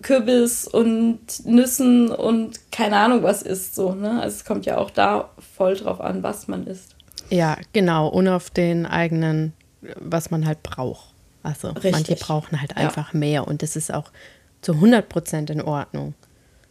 [0.00, 3.74] Kürbis und Nüssen und keine Ahnung was isst.
[3.74, 4.22] So, ne?
[4.22, 6.94] Also es kommt ja auch da voll drauf an, was man isst.
[7.28, 8.08] Ja, genau.
[8.08, 11.14] Und auf den eigenen was man halt braucht.
[11.42, 11.92] Also Richtig.
[11.92, 13.18] manche brauchen halt einfach ja.
[13.18, 14.10] mehr und das ist auch
[14.60, 16.14] zu 100 Prozent in Ordnung.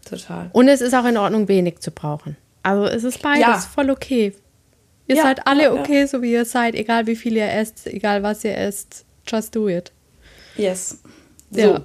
[0.07, 0.49] Total.
[0.53, 2.37] Und es ist auch in Ordnung, wenig zu brauchen.
[2.63, 3.57] Also es ist beides ja.
[3.59, 4.33] voll okay.
[5.07, 8.23] Ihr ja, seid alle okay, so wie ihr seid, egal wie viel ihr esst, egal
[8.23, 9.05] was ihr esst.
[9.25, 9.91] Just do it.
[10.57, 10.99] Yes.
[11.51, 11.59] So.
[11.59, 11.81] Ja.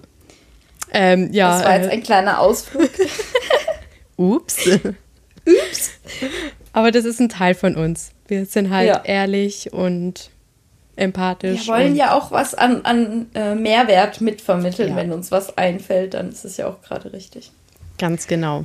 [0.93, 2.91] Ähm, ja, das war jetzt äh, ein kleiner Ausflug.
[4.17, 4.67] Ups.
[5.47, 5.91] Ups.
[6.73, 8.11] Aber das ist ein Teil von uns.
[8.27, 10.31] Wir sind halt ehrlich und
[10.97, 11.67] empathisch.
[11.67, 14.91] Wir wollen ja auch was an, an äh, Mehrwert mitvermitteln.
[14.91, 14.97] Ja.
[14.97, 17.51] Wenn uns was einfällt, dann ist es ja auch gerade richtig.
[17.99, 18.65] Ganz genau.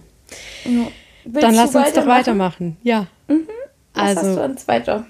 [0.65, 0.87] Ja.
[1.25, 2.77] Dann lass uns doch weitermachen.
[2.83, 3.07] Ja.
[3.27, 3.47] Mhm.
[3.93, 5.05] Was also, hast du an zweiter?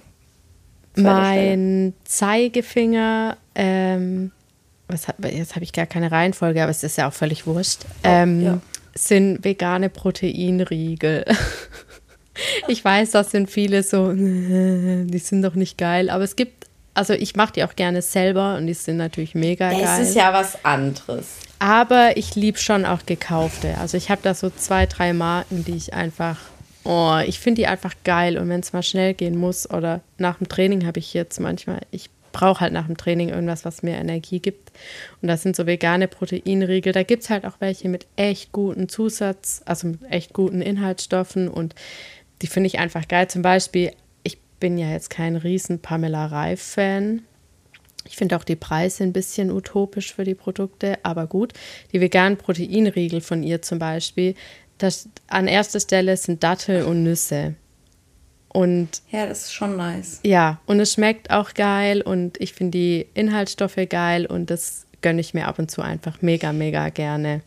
[0.96, 4.32] Mein Zeigefinger, ähm,
[4.88, 7.82] was hat, jetzt habe ich gar keine Reihenfolge, aber es ist ja auch völlig wurscht,
[8.04, 8.62] ähm, ja.
[8.96, 11.26] sind vegane Proteinriegel.
[12.68, 16.57] ich weiß, das sind viele so, die sind doch nicht geil, aber es gibt
[16.98, 20.00] also ich mache die auch gerne selber und die sind natürlich mega das geil.
[20.00, 21.28] Das ist ja was anderes.
[21.60, 23.78] Aber ich liebe schon auch gekaufte.
[23.78, 26.38] Also ich habe da so zwei, drei Marken, die ich einfach,
[26.84, 28.38] oh, ich finde die einfach geil.
[28.38, 31.82] Und wenn es mal schnell gehen muss oder nach dem Training habe ich jetzt manchmal,
[31.92, 34.72] ich brauche halt nach dem Training irgendwas, was mir Energie gibt.
[35.22, 36.94] Und das sind so vegane Proteinriegel.
[36.94, 41.48] Da gibt es halt auch welche mit echt guten Zusatz, also mit echt guten Inhaltsstoffen
[41.48, 41.76] und
[42.42, 43.28] die finde ich einfach geil.
[43.28, 43.92] Zum Beispiel
[44.60, 47.24] bin ja jetzt kein riesen Pamela Reif-Fan.
[48.06, 51.54] Ich finde auch die Preise ein bisschen utopisch für die Produkte, aber gut.
[51.92, 54.36] Die veganen Proteinriegel von ihr zum Beispiel,
[54.78, 57.56] das, an erster Stelle sind Dattel und Nüsse.
[58.50, 60.20] Und ja, das ist schon nice.
[60.24, 65.22] Ja, und es schmeckt auch geil und ich finde die Inhaltsstoffe geil und das gönne
[65.22, 67.42] ich mir ab und zu einfach mega, mega gerne.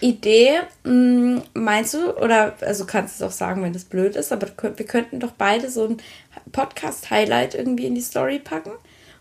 [0.00, 4.32] Idee, mh, meinst du, oder also kannst du es auch sagen, wenn das blöd ist,
[4.32, 5.96] aber wir könnten doch beide so ein
[6.52, 8.72] Podcast-Highlight irgendwie in die Story packen.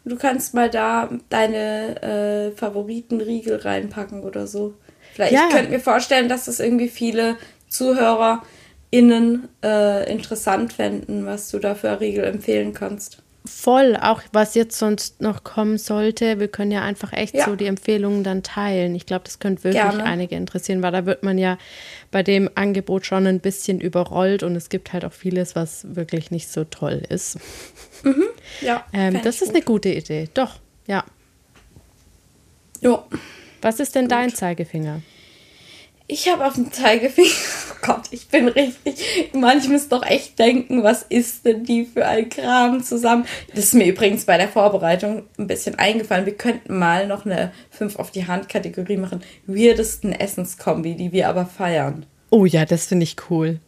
[0.06, 4.74] Und du kannst mal da deine äh, Favoritenriegel reinpacken oder so.
[5.14, 5.50] Vielleicht ja.
[5.50, 7.38] könnte mir vorstellen, dass das irgendwie viele
[7.70, 14.78] ZuhörerInnen äh, interessant fänden, was du da für Riegel empfehlen kannst voll, auch was jetzt
[14.78, 16.40] sonst noch kommen sollte.
[16.40, 17.46] Wir können ja einfach echt ja.
[17.46, 18.96] so die Empfehlungen dann teilen.
[18.96, 20.04] Ich glaube, das könnte wirklich Gerne.
[20.04, 21.58] einige interessieren, weil da wird man ja
[22.12, 26.32] bei dem Angebot schon ein bisschen überrollt und es gibt halt auch vieles, was wirklich
[26.32, 27.38] nicht so toll ist.
[28.04, 28.24] Mhm.
[28.62, 28.86] Ja.
[28.96, 29.56] Ähm, das ist gut.
[29.56, 30.30] eine gute Idee.
[30.34, 31.04] Doch, ja.
[32.82, 33.04] Jo.
[33.62, 34.12] Was ist denn gut.
[34.12, 35.02] dein Zeigefinger?
[36.14, 37.28] Ich habe auf dem Zeigefinger,
[37.72, 42.06] oh Gott, ich bin richtig, manchmal ist doch echt denken, was ist denn die für
[42.06, 43.26] ein Kram zusammen?
[43.56, 46.28] Das ist mir übrigens bei der Vorbereitung ein bisschen eingefallen.
[46.28, 49.24] Wir könnten mal noch eine 5 auf die Hand Kategorie machen.
[49.48, 52.06] Weirdesten Essenskombi, die wir aber feiern.
[52.30, 53.60] Oh ja, das finde ich cool.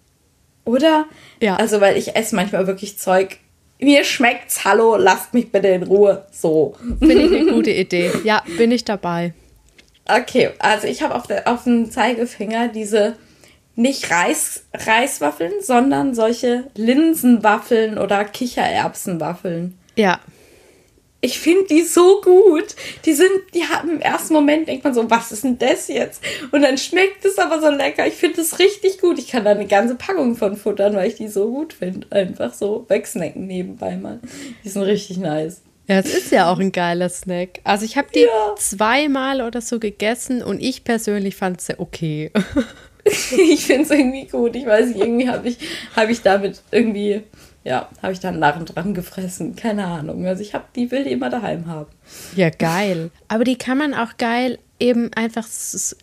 [0.65, 1.05] Oder?
[1.41, 1.55] Ja.
[1.55, 3.39] Also, weil ich esse manchmal wirklich Zeug.
[3.79, 6.27] Mir schmeckt's, hallo, lasst mich bitte in Ruhe.
[6.31, 6.75] So.
[6.99, 8.11] Finde ich eine gute Idee.
[8.23, 9.33] Ja, bin ich dabei.
[10.07, 13.15] Okay, also ich habe auf, auf dem Zeigefinger diese
[13.75, 19.77] nicht Reis, Reiswaffeln, sondern solche Linsenwaffeln oder Kichererbsenwaffeln.
[19.95, 20.19] Ja.
[21.21, 22.75] Ich finde die so gut.
[23.05, 26.21] Die sind, die haben im ersten Moment denkt man so, was ist denn das jetzt?
[26.51, 28.05] Und dann schmeckt es aber so lecker.
[28.05, 29.17] Ich finde es richtig gut.
[29.17, 32.05] Ich kann da eine ganze Packung von futtern, weil ich die so gut finde.
[32.11, 34.19] Einfach so wegsnacken nebenbei mal.
[34.63, 35.61] Die sind richtig nice.
[35.87, 37.59] Ja, es ist ja auch ein geiler Snack.
[37.63, 38.55] Also ich habe die ja.
[38.57, 42.31] zweimal oder so gegessen und ich persönlich fand sie okay.
[43.05, 44.55] ich finde es irgendwie gut.
[44.55, 45.57] Ich weiß nicht, irgendwie habe ich,
[45.95, 47.21] hab ich damit irgendwie,
[47.63, 49.55] ja, habe ich da einen Narren dran gefressen.
[49.55, 50.25] Keine Ahnung.
[50.25, 51.91] Also ich habe die will die immer daheim haben.
[52.35, 53.11] Ja, geil.
[53.27, 55.47] Aber die kann man auch geil eben einfach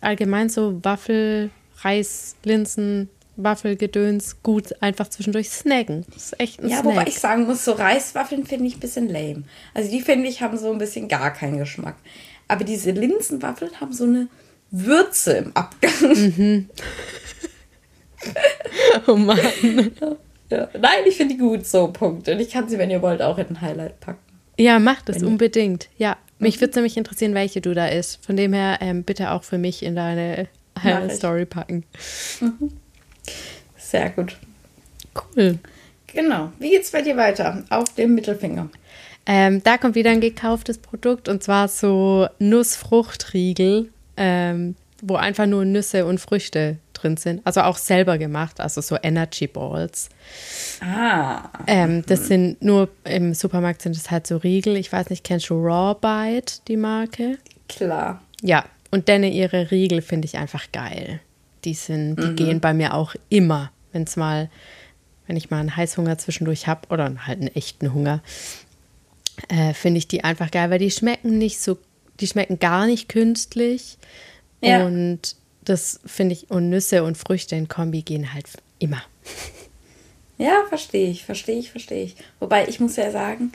[0.01, 6.05] allgemein so Waffel, Reis, Linsen, Waffelgedöns gut einfach zwischendurch snacken.
[6.13, 6.85] Das ist echt ein Ja, Snack.
[6.85, 9.43] wobei ich sagen muss, so Reiswaffeln finde ich ein bisschen lame.
[9.73, 11.95] Also die finde ich haben so ein bisschen gar keinen Geschmack.
[12.47, 14.27] Aber diese Linsenwaffeln haben so eine
[14.71, 15.91] Würze im Abgang.
[16.01, 16.69] Mhm.
[19.07, 19.39] oh Mann.
[20.49, 20.69] Ja.
[20.79, 22.27] Nein, ich finde die gut, so, Punkt.
[22.29, 24.19] Und ich kann sie, wenn ihr wollt, auch in ein Highlight packen.
[24.57, 25.89] Ja, macht es unbedingt.
[25.97, 26.61] Ja, mich mhm.
[26.61, 28.23] würde es nämlich interessieren, welche du da isst.
[28.23, 30.47] Von dem her ähm, bitte auch für mich in deine
[31.09, 31.85] Story packen.
[32.39, 32.71] Mhm.
[33.77, 34.37] Sehr gut.
[35.15, 35.59] Cool.
[36.07, 36.51] Genau.
[36.59, 37.63] Wie geht's bei dir weiter?
[37.69, 38.69] Auf dem Mittelfinger.
[39.25, 45.63] Ähm, da kommt wieder ein gekauftes Produkt und zwar so Nussfruchtriegel, ähm, wo einfach nur
[45.65, 47.41] Nüsse und Früchte drin sind.
[47.45, 50.09] Also auch selber gemacht, also so Energy Balls.
[50.81, 51.49] Ah.
[51.67, 54.75] Ähm, das sind nur im Supermarkt sind es halt so Riegel.
[54.75, 57.37] Ich weiß nicht, kennst du Raw Bite, die Marke?
[57.69, 58.21] Klar.
[58.41, 61.21] Ja, und denne ihre Riegel finde ich einfach geil.
[61.65, 62.35] Die sind, die mhm.
[62.35, 64.49] gehen bei mir auch immer wenn es mal,
[65.27, 68.21] wenn ich mal einen Heißhunger zwischendurch habe oder halt einen echten Hunger,
[69.47, 71.77] äh, finde ich die einfach geil, weil die schmecken nicht so,
[72.19, 73.97] die schmecken gar nicht künstlich.
[74.61, 74.85] Ja.
[74.85, 78.47] Und das finde ich, und Nüsse und Früchte in Kombi gehen halt
[78.79, 79.01] immer.
[80.37, 82.15] Ja, verstehe ich, verstehe ich, verstehe ich.
[82.39, 83.53] Wobei ich muss ja sagen,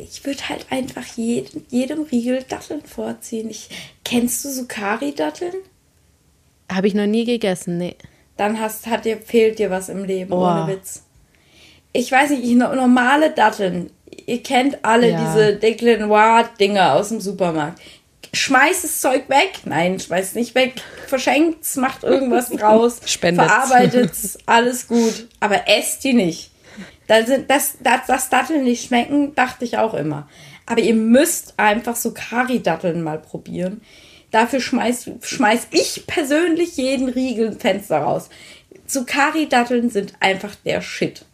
[0.00, 3.50] ich würde halt einfach jedem, jedem Riegel Datteln vorziehen.
[3.50, 3.68] Ich,
[4.04, 5.54] kennst du Sukari-Datteln?
[6.70, 7.96] Habe ich noch nie gegessen, nee
[8.40, 10.38] dann hast, hat dir, fehlt dir was im Leben, oh.
[10.38, 11.02] ohne Witz.
[11.92, 13.90] Ich weiß nicht, ich, normale Datteln.
[14.26, 15.20] Ihr kennt alle ja.
[15.20, 17.80] diese Declinoir-Dinger aus dem Supermarkt.
[18.32, 19.60] Schmeißt das Zeug weg.
[19.64, 20.74] Nein, schmeißt nicht weg.
[21.06, 23.00] Verschenkt es, macht irgendwas draus.
[23.04, 25.28] Spendet Verarbeitet es, alles gut.
[25.40, 26.50] Aber esst die nicht.
[27.08, 30.28] Das, das, das, das Datteln nicht schmecken, dachte ich auch immer.
[30.64, 33.82] Aber ihr müsst einfach so Kari-Datteln mal probieren.
[34.30, 38.28] Dafür schmeiß, schmeiß ich persönlich jeden Riegel Fenster raus.
[38.86, 41.24] Zucchari-Datteln sind einfach der Shit.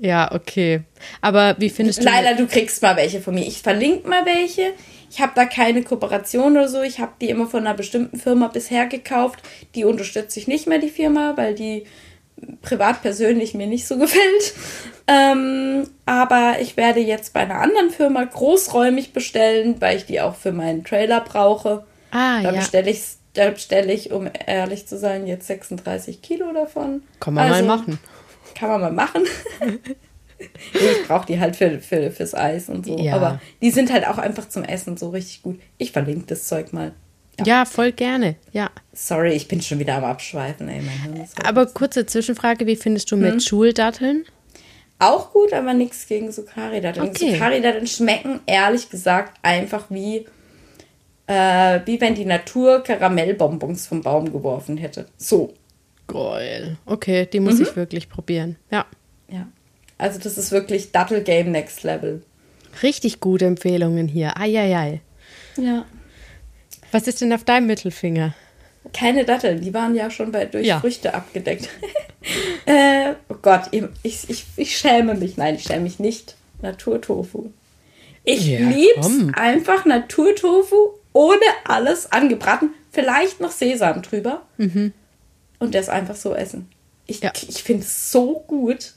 [0.00, 0.82] Ja, okay.
[1.20, 2.04] Aber wie findest du.
[2.04, 3.46] Leider, du kriegst mal welche von mir.
[3.46, 4.74] Ich verlinke mal welche.
[5.10, 6.82] Ich habe da keine Kooperation oder so.
[6.82, 9.40] Ich habe die immer von einer bestimmten Firma bisher gekauft.
[9.74, 11.84] Die unterstütze ich nicht mehr, die Firma, weil die
[12.62, 14.54] privat persönlich mir nicht so gefällt.
[15.06, 20.34] Ähm, aber ich werde jetzt bei einer anderen Firma großräumig bestellen, weil ich die auch
[20.34, 21.84] für meinen Trailer brauche.
[22.10, 22.58] Ah, da ja.
[22.58, 23.02] bestelle ich,
[23.34, 27.02] da bestelle ich, um ehrlich zu sein, jetzt 36 Kilo davon.
[27.20, 27.98] Kann man also, mal machen.
[28.54, 29.24] Kann man mal machen.
[30.38, 32.98] ich brauche die halt für, für, fürs Eis und so.
[32.98, 33.14] Ja.
[33.14, 35.60] Aber die sind halt auch einfach zum Essen so richtig gut.
[35.78, 36.92] Ich verlinke das Zeug mal.
[37.38, 37.44] Ja.
[37.46, 38.36] ja, voll gerne.
[38.52, 38.70] Ja.
[38.92, 40.68] Sorry, ich bin schon wieder am Abschweifen.
[40.68, 40.82] Ey,
[41.44, 43.40] aber kurze Zwischenfrage: Wie findest du mit hm?
[43.40, 44.24] Schuldatteln?
[44.98, 47.10] Auch gut, aber nichts gegen Sukari-Datteln.
[47.10, 47.34] Okay.
[47.34, 50.26] Sukari-Datteln schmecken ehrlich gesagt einfach wie
[51.28, 55.06] äh, wie wenn die Natur Karamellbonbons vom Baum geworfen hätte.
[55.16, 55.54] So.
[56.08, 56.78] Geil.
[56.86, 57.62] Okay, die muss mhm.
[57.62, 58.56] ich wirklich probieren.
[58.70, 58.86] Ja.
[59.30, 59.46] Ja.
[59.98, 62.22] Also das ist wirklich Dattel Game Next Level.
[62.82, 64.38] Richtig gute Empfehlungen hier.
[64.38, 65.00] Eieiei.
[65.56, 65.84] Ja.
[66.92, 68.34] Was ist denn auf deinem Mittelfinger?
[68.92, 70.80] Keine Datteln, die waren ja schon bei, durch ja.
[70.80, 71.68] Früchte abgedeckt.
[72.66, 75.36] äh, oh Gott, ich, ich, ich schäme mich.
[75.36, 76.36] Nein, ich schäme mich nicht.
[76.62, 77.50] Naturtofu.
[78.24, 82.70] Ich ja, lieb's einfach Naturtofu ohne alles angebraten.
[82.90, 84.42] Vielleicht noch Sesam drüber.
[84.56, 84.92] Mhm.
[85.58, 86.68] Und das einfach so essen.
[87.06, 87.32] Ich, ja.
[87.34, 88.92] ich finde es so gut.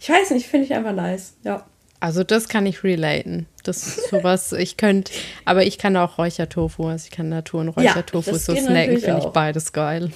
[0.00, 1.34] Ich weiß nicht, finde ich einfach nice.
[1.44, 1.66] Ja.
[2.00, 3.46] Also das kann ich relaten.
[3.64, 5.12] Das ist sowas, ich könnte,
[5.44, 9.18] aber ich kann auch Räuchertofu, also ich kann Natur- und Räuchertofu ja, so snacken, finde
[9.18, 10.10] ich beides geil.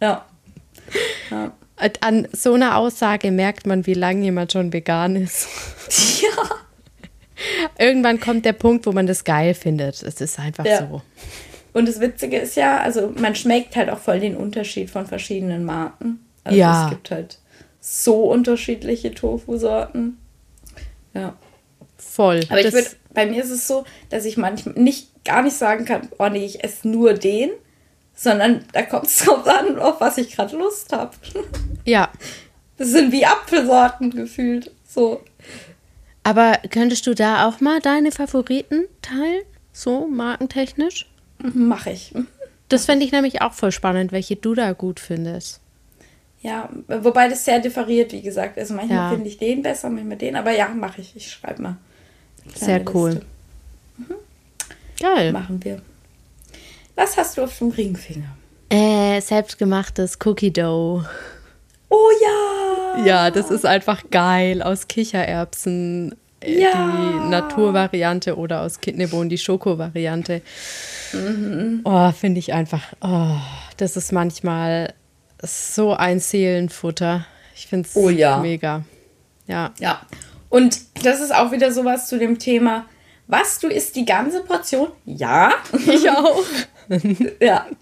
[0.00, 0.24] Ja.
[1.30, 1.52] ja.
[2.00, 5.48] An so einer Aussage merkt man, wie lange jemand schon vegan ist.
[6.22, 6.50] Ja.
[7.78, 10.02] Irgendwann kommt der Punkt, wo man das geil findet.
[10.02, 10.78] Es ist einfach ja.
[10.78, 11.02] so.
[11.74, 15.64] Und das Witzige ist ja, also man schmeckt halt auch voll den Unterschied von verschiedenen
[15.64, 16.24] Marken.
[16.44, 16.84] Also ja.
[16.84, 17.38] es gibt halt
[17.80, 20.18] so unterschiedliche Tofu-Sorten.
[21.14, 21.36] Ja.
[21.96, 22.40] Voll.
[22.48, 25.84] Aber ich würde, bei mir ist es so, dass ich manchmal nicht gar nicht sagen
[25.84, 27.50] kann, oh nee, ich esse nur den,
[28.14, 31.12] sondern da kommt es drauf an, auf was ich gerade Lust habe.
[31.86, 32.10] Ja.
[32.78, 34.70] Das sind wie Apfelsorten gefühlt.
[34.88, 35.22] So.
[36.22, 39.42] Aber könntest du da auch mal deine Favoriten teilen?
[39.70, 41.06] So markentechnisch?
[41.38, 42.14] Mache ich.
[42.70, 45.60] Das fände ich nämlich auch voll spannend, welche du da gut findest.
[46.44, 48.58] Ja, wobei das sehr differiert, wie gesagt.
[48.58, 49.08] Also manchmal ja.
[49.08, 50.36] finde ich den besser, manchmal den.
[50.36, 51.16] Aber ja, mache ich.
[51.16, 51.76] Ich schreibe mal.
[52.54, 53.22] Sehr cool.
[53.96, 54.14] Mhm.
[55.00, 55.32] Geil.
[55.32, 55.80] Machen wir.
[56.96, 58.36] Was hast du auf dem Ringfinger?
[58.68, 61.02] Äh, selbstgemachtes Cookie Dough.
[61.88, 63.04] Oh ja!
[63.06, 64.60] Ja, das ist einfach geil.
[64.60, 66.72] Aus Kichererbsen äh, ja.
[66.74, 70.42] die Naturvariante oder aus Kidneybohnen die Schoko-Variante.
[71.14, 71.80] Mhm.
[71.84, 73.38] Oh, finde ich einfach, oh,
[73.78, 74.92] das ist manchmal
[75.46, 77.26] so ein Seelenfutter.
[77.54, 78.38] Ich finde es oh, ja.
[78.38, 78.84] mega.
[79.46, 79.72] Ja.
[79.78, 80.00] Ja.
[80.48, 82.86] Und das ist auch wieder sowas zu dem Thema,
[83.26, 84.88] was, du isst die ganze Portion?
[85.04, 85.52] Ja.
[85.86, 86.44] Ich auch.
[87.40, 87.66] ja.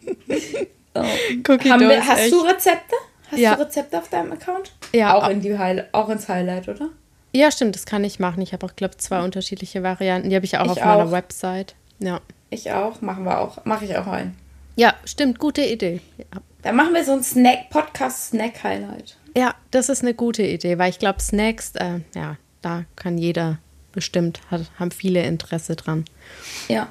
[0.94, 1.00] So.
[1.00, 2.32] wir, hast echt.
[2.32, 2.94] du Rezepte?
[3.30, 3.54] Hast ja.
[3.56, 4.72] du Rezepte auf deinem Account?
[4.92, 5.14] Ja.
[5.14, 5.56] Auch, in die
[5.92, 6.90] auch ins Highlight, oder?
[7.34, 8.42] Ja, stimmt, das kann ich machen.
[8.42, 10.28] Ich habe auch, glaube ich, zwei unterschiedliche Varianten.
[10.28, 10.84] Die habe ich auch ich auf auch.
[10.84, 11.74] meiner Website.
[11.98, 12.20] Ja.
[12.50, 13.64] Ich auch, machen wir auch.
[13.64, 14.36] Mache ich auch ein.
[14.76, 16.00] Ja, stimmt, gute Idee.
[16.18, 16.40] Ja.
[16.62, 19.16] Dann machen wir so ein Snack, Podcast-Snack-Highlight.
[19.36, 23.58] Ja, das ist eine gute Idee, weil ich glaube, Snacks, äh, ja, da kann jeder
[23.92, 26.04] bestimmt, hat, haben viele Interesse dran.
[26.68, 26.90] Ja.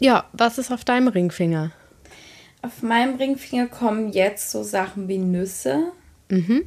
[0.00, 1.72] Ja, was ist auf deinem Ringfinger?
[2.62, 5.92] Auf meinem Ringfinger kommen jetzt so Sachen wie Nüsse.
[6.28, 6.66] Mhm.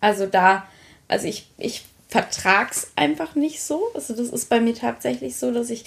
[0.00, 0.66] Also da,
[1.08, 3.82] also ich, ich vertrag's einfach nicht so.
[3.94, 5.84] Also das ist bei mir tatsächlich so, dass ich,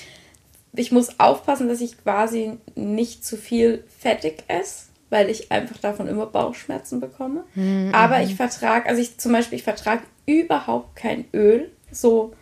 [0.76, 6.08] ich muss aufpassen, dass ich quasi nicht zu viel fettig esse weil ich einfach davon
[6.08, 7.44] immer Bauchschmerzen bekomme.
[7.54, 7.92] Mhm.
[7.94, 11.72] Aber ich vertrage, also ich zum Beispiel, ich vertrage überhaupt kein Öl.
[11.92, 12.34] So,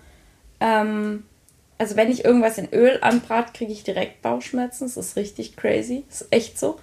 [0.62, 1.24] ähm,
[1.78, 4.86] also wenn ich irgendwas in Öl anbrate, kriege ich direkt Bauchschmerzen.
[4.86, 6.06] Das ist richtig crazy.
[6.08, 6.80] Das ist echt so.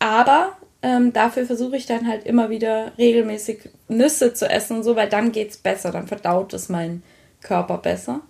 [0.00, 4.96] Aber ähm, dafür versuche ich dann halt immer wieder regelmäßig Nüsse zu essen und so,
[4.96, 7.04] weil dann geht es besser, dann verdaut es mein
[7.42, 8.22] Körper besser.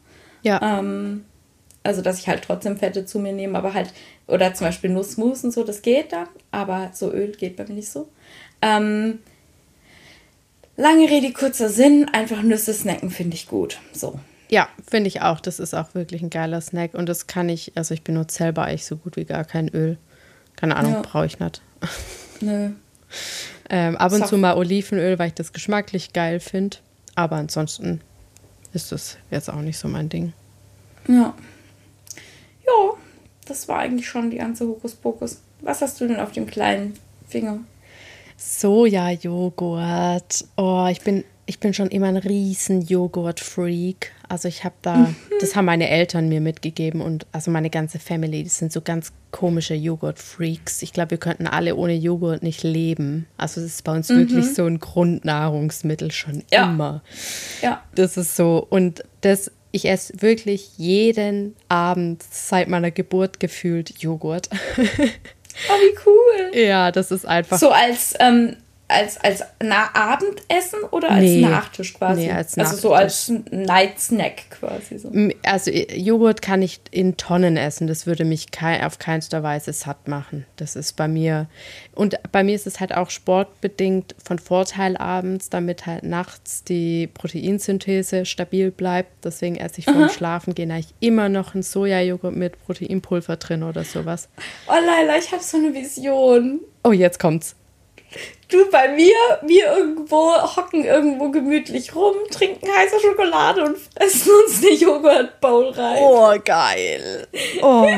[0.42, 0.60] Ja.
[0.78, 1.24] Ähm,
[1.86, 3.92] also dass ich halt trotzdem Fette zu mir nehme, aber halt,
[4.26, 7.74] oder zum Beispiel Nussmus und so, das geht dann, aber so Öl geht bei mir
[7.74, 8.08] nicht so.
[8.62, 9.20] Ähm,
[10.76, 13.78] lange Rede, kurzer Sinn, einfach Nüsse snacken finde ich gut.
[13.92, 14.18] So.
[14.48, 15.40] Ja, finde ich auch.
[15.40, 16.94] Das ist auch wirklich ein geiler Snack.
[16.94, 19.98] Und das kann ich, also ich benutze selber eigentlich so gut wie gar kein Öl.
[20.54, 21.02] Keine Ahnung, ja.
[21.02, 21.62] brauche ich nicht.
[22.40, 22.70] Nö.
[23.70, 24.26] ähm, ab und so.
[24.26, 26.78] zu mal Olivenöl, weil ich das geschmacklich geil finde.
[27.14, 28.00] Aber ansonsten
[28.72, 30.32] ist das jetzt auch nicht so mein Ding.
[31.08, 31.34] Ja.
[32.66, 32.94] Ja,
[33.46, 35.40] das war eigentlich schon die ganze Hokuspokus.
[35.60, 36.94] Was hast du denn auf dem kleinen
[37.28, 37.60] Finger?
[38.36, 40.44] Soja-Joghurt.
[40.56, 44.12] Oh, ich bin, ich bin schon immer ein riesen Joghurt-Freak.
[44.28, 45.16] Also ich habe da, mhm.
[45.40, 49.12] das haben meine Eltern mir mitgegeben und also meine ganze Family, das sind so ganz
[49.30, 50.82] komische Joghurt-Freaks.
[50.82, 53.26] Ich glaube, wir könnten alle ohne Joghurt nicht leben.
[53.36, 54.16] Also es ist bei uns mhm.
[54.16, 56.70] wirklich so ein Grundnahrungsmittel schon ja.
[56.70, 57.02] immer.
[57.62, 57.82] Ja.
[57.94, 64.48] Das ist so und das ich esse wirklich jeden Abend seit meiner Geburt gefühlt Joghurt.
[65.70, 66.66] Oh, wie cool.
[66.66, 67.58] Ja, das ist einfach.
[67.58, 68.56] So als, ähm,
[68.88, 71.40] als, als Na Abendessen oder als nee.
[71.40, 72.22] Nachtisch quasi?
[72.22, 72.72] Nee, als Nachtisch.
[72.72, 74.98] Also so als Night Snack quasi.
[74.98, 75.10] So.
[75.44, 77.88] Also Joghurt kann ich in Tonnen essen.
[77.88, 80.46] Das würde mich kein, auf keinster Weise satt machen.
[80.56, 81.48] Das ist bei mir.
[81.94, 87.08] Und bei mir ist es halt auch sportbedingt von Vorteil abends, damit halt nachts die
[87.08, 89.24] Proteinsynthese stabil bleibt.
[89.24, 93.82] Deswegen esse ich vorm Schlafen gehen eigentlich immer noch einen Sojajoghurt mit Proteinpulver drin oder
[93.82, 94.28] sowas.
[94.68, 96.60] Oh Leila, ich habe so eine Vision.
[96.84, 97.56] Oh, jetzt kommt's.
[98.48, 104.64] Du bei mir, wir irgendwo hocken irgendwo gemütlich rum, trinken heiße Schokolade und fressen uns
[104.64, 105.98] eine Joghurtbowl rein.
[106.00, 107.26] Oh, geil.
[107.60, 107.88] Oh,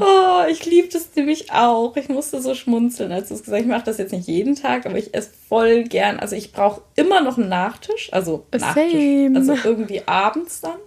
[0.00, 1.96] oh ich liebe das nämlich auch.
[1.96, 3.66] Ich musste so schmunzeln, als du es gesagt hast.
[3.66, 6.18] Ich mache das jetzt nicht jeden Tag, aber ich esse voll gern.
[6.20, 8.12] Also ich brauche immer noch einen Nachtisch.
[8.12, 8.92] Also Nachtisch.
[8.92, 9.38] Same.
[9.38, 10.78] Also irgendwie abends dann.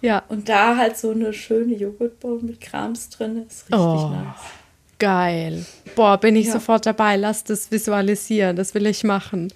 [0.00, 0.22] Ja.
[0.28, 4.10] Und da halt so eine schöne Joghurtbowl mit Krams drin ist richtig oh.
[4.10, 4.57] nice.
[4.98, 5.64] Geil.
[5.94, 6.54] Boah, bin ich ja.
[6.54, 7.16] sofort dabei.
[7.16, 8.56] Lass das visualisieren.
[8.56, 9.52] Das will ich machen.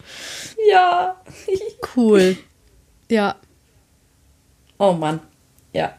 [0.70, 1.20] Ja.
[1.97, 2.36] cool.
[3.11, 3.36] Ja.
[4.78, 5.20] Oh Mann.
[5.72, 5.95] Ja.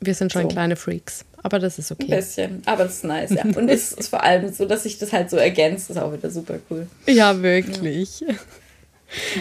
[0.00, 0.48] Wir sind schon so.
[0.48, 1.24] kleine Freaks.
[1.42, 2.04] Aber das ist okay.
[2.04, 2.62] Ein bisschen.
[2.66, 3.44] Aber das ist nice, ja.
[3.44, 5.90] Und es ist vor allem so, dass sich das halt so ergänzt.
[5.90, 6.86] Das ist auch wieder super cool.
[7.06, 8.20] Ja, wirklich.
[8.20, 8.34] Ja.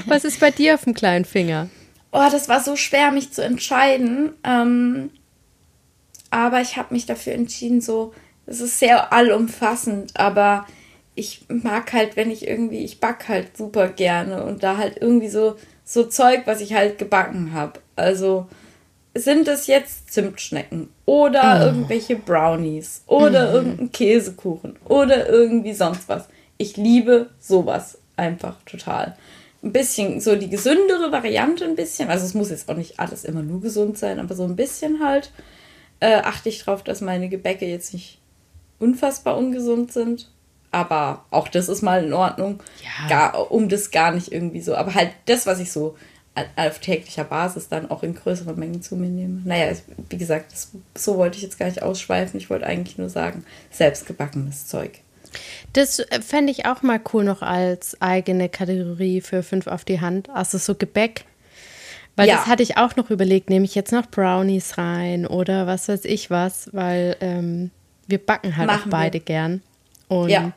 [0.06, 1.70] Was ist bei dir auf dem kleinen Finger?
[2.12, 4.34] Oh, das war so schwer, mich zu entscheiden.
[4.44, 5.12] Ähm,
[6.30, 8.14] aber ich habe mich dafür entschieden, so
[8.46, 10.66] es ist sehr allumfassend, aber
[11.16, 15.30] ich mag halt, wenn ich irgendwie, ich back halt super gerne und da halt irgendwie
[15.30, 17.80] so, so Zeug, was ich halt gebacken habe.
[17.96, 18.48] Also
[19.16, 21.66] sind es jetzt Zimtschnecken oder oh.
[21.66, 23.56] irgendwelche Brownies oder mhm.
[23.56, 26.28] irgendein Käsekuchen oder irgendwie sonst was.
[26.58, 29.16] Ich liebe sowas einfach total.
[29.62, 32.10] Ein bisschen so die gesündere Variante, ein bisschen.
[32.10, 35.04] Also es muss jetzt auch nicht alles immer nur gesund sein, aber so ein bisschen
[35.04, 35.32] halt
[36.00, 38.20] äh, achte ich drauf, dass meine Gebäcke jetzt nicht
[38.84, 40.30] unfassbar ungesund sind.
[40.72, 42.62] Aber auch das ist mal in Ordnung.
[42.84, 43.08] Ja.
[43.08, 44.76] Gar, um das gar nicht irgendwie so.
[44.76, 45.96] Aber halt das, was ich so
[46.56, 49.42] auf täglicher Basis dann auch in größeren Mengen zu mir nehme.
[49.46, 49.76] Naja,
[50.10, 52.40] wie gesagt, das, so wollte ich jetzt gar nicht ausschweifen.
[52.40, 55.00] Ich wollte eigentlich nur sagen, selbstgebackenes Zeug.
[55.74, 60.02] Das äh, fände ich auch mal cool noch als eigene Kategorie für fünf auf die
[60.02, 60.30] Hand.
[60.32, 61.26] Also so Gebäck.
[62.16, 62.38] Weil ja.
[62.38, 66.06] das hatte ich auch noch überlegt, nehme ich jetzt noch Brownies rein oder was weiß
[66.06, 67.72] ich was, weil ähm,
[68.08, 69.26] wir backen halt Machen auch beide wir.
[69.26, 69.62] gern.
[70.08, 70.52] Und ja.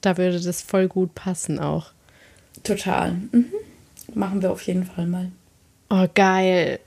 [0.00, 1.92] da würde das voll gut passen auch.
[2.62, 3.12] Total.
[3.32, 3.52] Mhm.
[4.14, 5.32] Machen wir auf jeden Fall mal.
[5.90, 6.80] Oh, geil.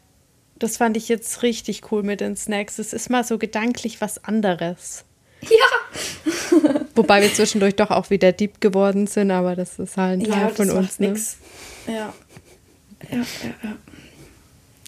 [0.59, 2.79] Das fand ich jetzt richtig cool mit den Snacks.
[2.79, 5.03] Es ist mal so gedanklich was anderes.
[5.41, 6.71] Ja.
[6.95, 10.41] Wobei wir zwischendurch doch auch wieder deep geworden sind, aber das ist halt ein Teil
[10.41, 10.99] ja, von uns.
[10.99, 11.09] Ne?
[11.09, 11.37] Nix.
[11.87, 12.13] Ja.
[13.11, 13.23] Ja, ja,
[13.63, 13.77] ja.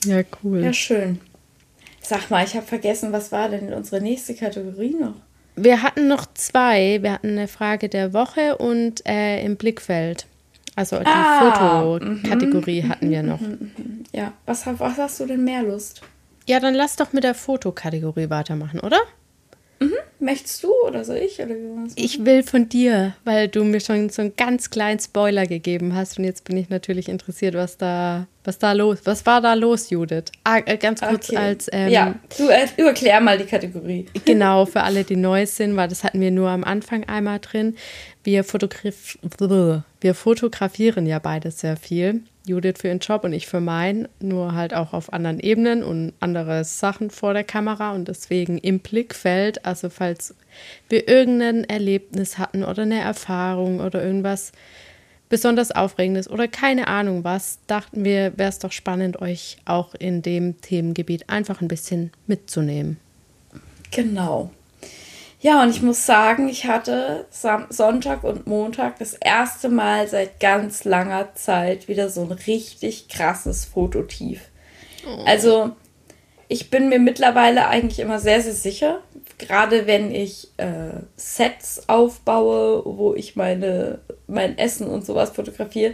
[0.06, 0.64] Ja, cool.
[0.64, 1.20] Ja, schön.
[2.10, 5.14] Sag mal, ich habe vergessen, was war denn unsere nächste Kategorie noch?
[5.56, 7.04] Wir hatten noch zwei.
[7.04, 10.26] Wir hatten eine Frage der Woche und äh, im Blickfeld.
[10.76, 13.40] Also die ah, Fotokategorie mhm, hatten wir noch.
[13.40, 16.02] Mhm, mhm, ja, was, was hast du denn mehr Lust?
[16.48, 18.98] Ja, dann lass doch mit der Fotokategorie weitermachen, oder?
[20.22, 21.40] Möchtest du oder soll ich?
[21.40, 21.56] Oder
[21.96, 26.20] ich will von dir, weil du mir schon so einen ganz kleinen Spoiler gegeben hast.
[26.20, 29.90] Und jetzt bin ich natürlich interessiert, was da, was da los Was war da los,
[29.90, 30.26] Judith?
[30.44, 31.38] Ah, äh, ganz kurz okay.
[31.38, 31.70] als.
[31.72, 34.08] Ähm, ja, du äh, überklär mal die Kategorie.
[34.26, 37.76] Genau, für alle, die neu sind, weil das hatten wir nur am Anfang einmal drin.
[38.24, 39.18] Wir, fotograf
[40.02, 42.22] wir fotografieren ja beide sehr viel.
[42.50, 46.14] Judith für ihren Job und ich für meinen, nur halt auch auf anderen Ebenen und
[46.20, 49.66] andere Sachen vor der Kamera und deswegen im Blickfeld.
[49.66, 50.36] Also falls
[50.90, 54.52] wir irgendein Erlebnis hatten oder eine Erfahrung oder irgendwas
[55.30, 60.24] besonders Aufregendes oder keine Ahnung was, dachten wir, wäre es doch spannend, euch auch in
[60.24, 62.98] dem Themengebiet einfach ein bisschen mitzunehmen.
[63.92, 64.52] Genau.
[65.42, 70.40] Ja, und ich muss sagen, ich hatte Sam Sonntag und Montag das erste Mal seit
[70.42, 74.50] ganz langer Zeit wieder so ein richtig krasses Fototief.
[75.08, 75.24] Oh.
[75.26, 75.72] Also,
[76.50, 79.02] ich bin mir mittlerweile eigentlich immer sehr, sehr sicher,
[79.38, 85.94] gerade wenn ich äh, Sets aufbaue, wo ich meine, mein Essen und sowas fotografiere,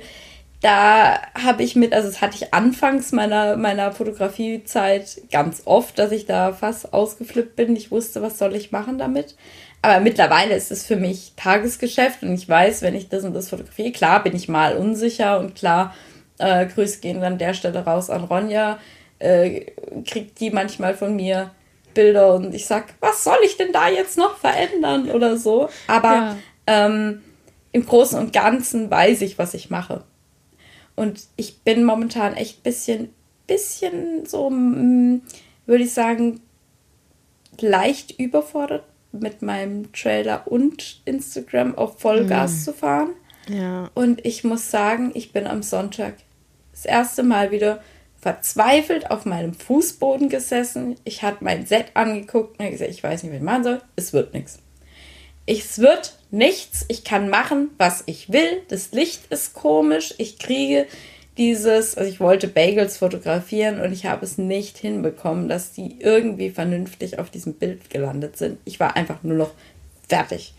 [0.65, 6.11] da habe ich mit, also das hatte ich anfangs meiner, meiner Fotografiezeit ganz oft, dass
[6.11, 7.75] ich da fast ausgeflippt bin.
[7.75, 9.35] Ich wusste, was soll ich machen damit.
[9.83, 13.49] Aber mittlerweile ist es für mich Tagesgeschäft und ich weiß, wenn ich das und das
[13.49, 15.93] fotografiere, klar bin ich mal unsicher und klar,
[16.39, 18.79] äh, Grüße gehen an der Stelle raus an Ronja,
[19.19, 19.67] äh,
[20.03, 21.51] kriegt die manchmal von mir
[21.93, 25.69] Bilder und ich sag, was soll ich denn da jetzt noch verändern oder so.
[25.85, 26.37] Aber ja.
[26.65, 27.21] ähm,
[27.71, 30.03] im Großen und Ganzen weiß ich, was ich mache.
[30.95, 33.09] Und ich bin momentan echt ein bisschen,
[33.47, 35.21] bisschen so, mm,
[35.65, 36.41] würde ich sagen,
[37.59, 42.63] leicht überfordert mit meinem Trailer und Instagram auf Vollgas mm.
[42.63, 43.09] zu fahren.
[43.49, 43.89] Ja.
[43.93, 46.15] Und ich muss sagen, ich bin am Sonntag
[46.71, 47.81] das erste Mal wieder
[48.19, 50.95] verzweifelt auf meinem Fußboden gesessen.
[51.03, 53.81] Ich hatte mein Set angeguckt und gesagt, ich weiß nicht, was ich machen soll.
[53.95, 54.59] Es wird nichts.
[55.45, 56.85] Es wird nichts.
[56.87, 58.61] Ich kann machen, was ich will.
[58.67, 60.13] Das Licht ist komisch.
[60.17, 60.87] Ich kriege
[61.37, 66.49] dieses, also ich wollte Bagels fotografieren und ich habe es nicht hinbekommen, dass die irgendwie
[66.49, 68.57] vernünftig auf diesem Bild gelandet sind.
[68.65, 69.51] Ich war einfach nur noch
[70.07, 70.53] fertig.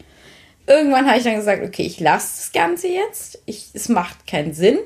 [0.67, 3.41] Irgendwann habe ich dann gesagt, okay, ich lasse das Ganze jetzt.
[3.47, 4.79] Ich, es macht keinen Sinn.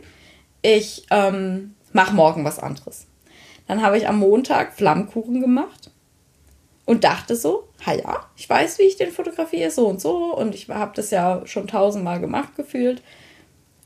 [0.63, 3.07] Ich ähm, mache morgen was anderes.
[3.67, 5.90] Dann habe ich am Montag Flammkuchen gemacht
[6.91, 10.35] und dachte so, ha ja, ich weiß, wie ich den fotografiere, so und so.
[10.35, 13.01] Und ich habe das ja schon tausendmal gemacht gefühlt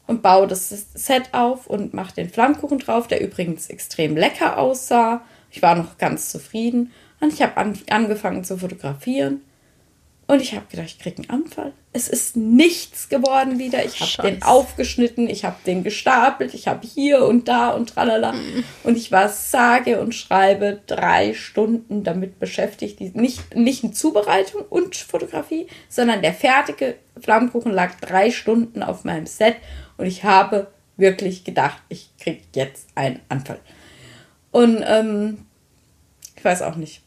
[0.07, 5.21] und baue das Set auf und mache den Flammkuchen drauf, der übrigens extrem lecker aussah.
[5.51, 9.43] Ich war noch ganz zufrieden und ich habe an, angefangen zu fotografieren
[10.27, 11.73] und ich habe gedacht, ich kriege einen Anfall.
[11.93, 13.85] Es ist nichts geworden wieder.
[13.85, 18.33] Ich habe den aufgeschnitten, ich habe den gestapelt, ich habe hier und da und tralala.
[18.33, 18.65] Mhm.
[18.85, 23.01] Und ich war sage und schreibe drei Stunden damit beschäftigt.
[23.15, 29.27] Nicht, nicht in Zubereitung und Fotografie, sondern der fertige Flammkuchen lag drei Stunden auf meinem
[29.27, 29.57] Set
[29.99, 33.61] und ich habe wirklich gedacht, ich kriege jetzt einen Anfall.
[34.53, 35.47] Und ähm,
[36.37, 37.04] ich weiß auch nicht.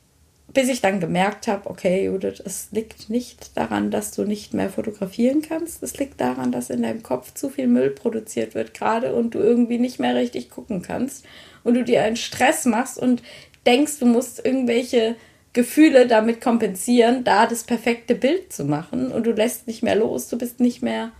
[0.58, 4.72] Bis ich dann gemerkt habe, okay, Judith, es liegt nicht daran, dass du nicht mehr
[4.72, 5.84] fotografieren kannst.
[5.84, 9.38] Es liegt daran, dass in deinem Kopf zu viel Müll produziert wird gerade und du
[9.38, 11.24] irgendwie nicht mehr richtig gucken kannst.
[11.64, 13.22] Und du dir einen Stress machst und
[13.68, 15.16] denkst, du musst irgendwelche
[15.54, 19.12] Gefühle damit kompensieren, da das perfekte Bild zu machen.
[19.12, 21.12] Und du lässt nicht mehr los, du bist nicht mehr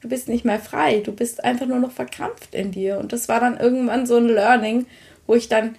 [0.00, 2.98] du bist nicht mehr frei, du bist einfach nur noch verkrampft in dir.
[2.98, 4.86] Und das war dann irgendwann so ein Learning,
[5.26, 5.74] wo ich dann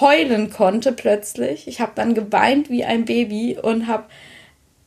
[0.00, 1.66] heulen konnte plötzlich.
[1.68, 4.04] Ich habe dann geweint wie ein Baby und habe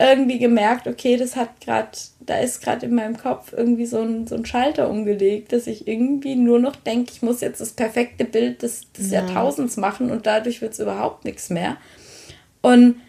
[0.02, 1.90] irgendwie gemerkt, okay, das hat gerade,
[2.22, 5.90] da ist gerade in meinem Kopf irgendwie so ein, so ein Schalter umgelegt, dass ich
[5.90, 9.20] irgendwie nur noch denke, ich muss jetzt das perfekte Bild des, des ja.
[9.20, 11.76] Jahrtausends machen und dadurch wird es überhaupt nichts mehr.
[12.62, 13.02] Und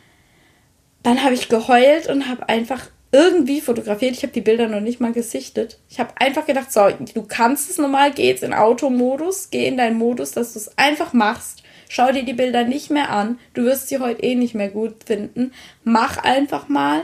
[1.04, 4.16] dann habe ich geheult und habe einfach irgendwie fotografiert.
[4.16, 5.78] Ich habe die Bilder noch nicht mal gesichtet.
[5.88, 9.76] Ich habe einfach gedacht, so, du kannst es normal, geh jetzt in Automodus, geh in
[9.76, 11.59] deinen Modus, dass du es einfach machst.
[11.92, 13.40] Schau dir die Bilder nicht mehr an.
[13.52, 15.52] Du wirst sie heute eh nicht mehr gut finden.
[15.82, 17.02] Mach einfach mal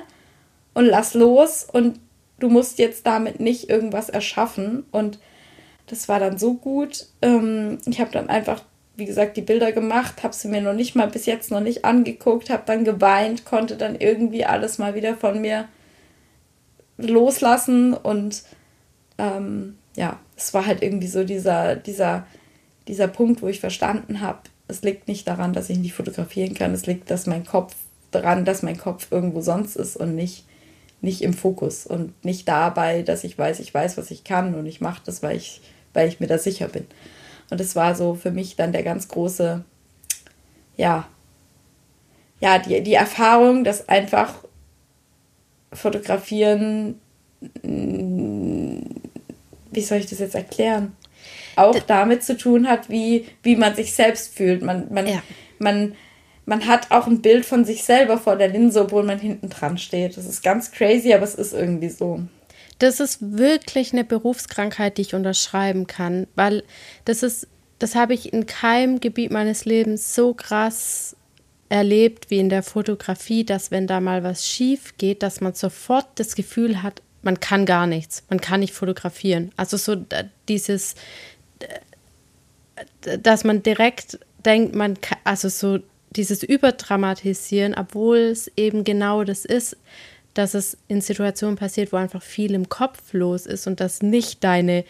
[0.74, 1.98] und lass los und
[2.38, 4.84] du musst jetzt damit nicht irgendwas erschaffen.
[4.92, 5.18] Und
[5.88, 7.06] das war dann so gut.
[7.20, 8.62] Ähm, ich habe dann einfach,
[8.94, 11.84] wie gesagt, die Bilder gemacht, habe sie mir noch nicht mal bis jetzt noch nicht
[11.84, 15.66] angeguckt, habe dann geweint, konnte dann irgendwie alles mal wieder von mir
[16.96, 18.44] loslassen und
[19.18, 22.24] ähm, ja, es war halt irgendwie so dieser, dieser,
[22.86, 26.74] dieser Punkt, wo ich verstanden habe, es liegt nicht daran, dass ich nicht fotografieren kann,
[26.74, 27.74] es liegt, dass mein Kopf
[28.10, 30.44] daran, dass mein Kopf irgendwo sonst ist und nicht,
[31.00, 34.66] nicht im Fokus und nicht dabei, dass ich weiß, ich weiß, was ich kann und
[34.66, 35.60] ich mache das, weil ich,
[35.92, 36.86] weil ich mir da sicher bin.
[37.50, 39.64] Und es war so für mich dann der ganz große,
[40.76, 41.06] ja,
[42.40, 44.34] ja, die, die Erfahrung, dass einfach
[45.72, 47.00] Fotografieren,
[47.62, 50.96] wie soll ich das jetzt erklären?
[51.56, 54.62] Auch damit zu tun hat, wie, wie man sich selbst fühlt.
[54.62, 55.22] Man, man, ja.
[55.58, 55.94] man,
[56.44, 59.78] man hat auch ein Bild von sich selber vor der Linse, obwohl man hinten dran
[59.78, 60.16] steht.
[60.16, 62.20] Das ist ganz crazy, aber es ist irgendwie so.
[62.78, 66.62] Das ist wirklich eine Berufskrankheit, die ich unterschreiben kann, weil
[67.04, 67.48] das ist,
[67.78, 71.16] das habe ich in keinem Gebiet meines Lebens so krass
[71.68, 76.06] erlebt wie in der Fotografie, dass wenn da mal was schief geht, dass man sofort
[76.16, 79.50] das Gefühl hat, man kann gar nichts, man kann nicht fotografieren.
[79.56, 79.96] Also so
[80.48, 80.94] dieses,
[83.22, 85.78] dass man direkt denkt, man kann, also so
[86.10, 89.76] dieses Überdramatisieren, obwohl es eben genau das ist,
[90.34, 94.44] dass es in Situationen passiert, wo einfach viel im Kopf los ist und dass nicht
[94.44, 94.84] deine,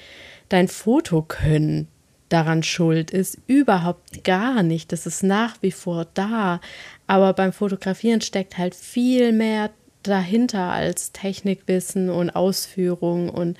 [0.48, 1.88] dein Fotokönnen
[2.28, 3.38] daran schuld ist.
[3.46, 4.90] Überhaupt gar nicht.
[4.92, 6.60] Das ist nach wie vor da.
[7.06, 9.70] Aber beim Fotografieren steckt halt viel mehr
[10.02, 13.56] dahinter als Technikwissen und Ausführung und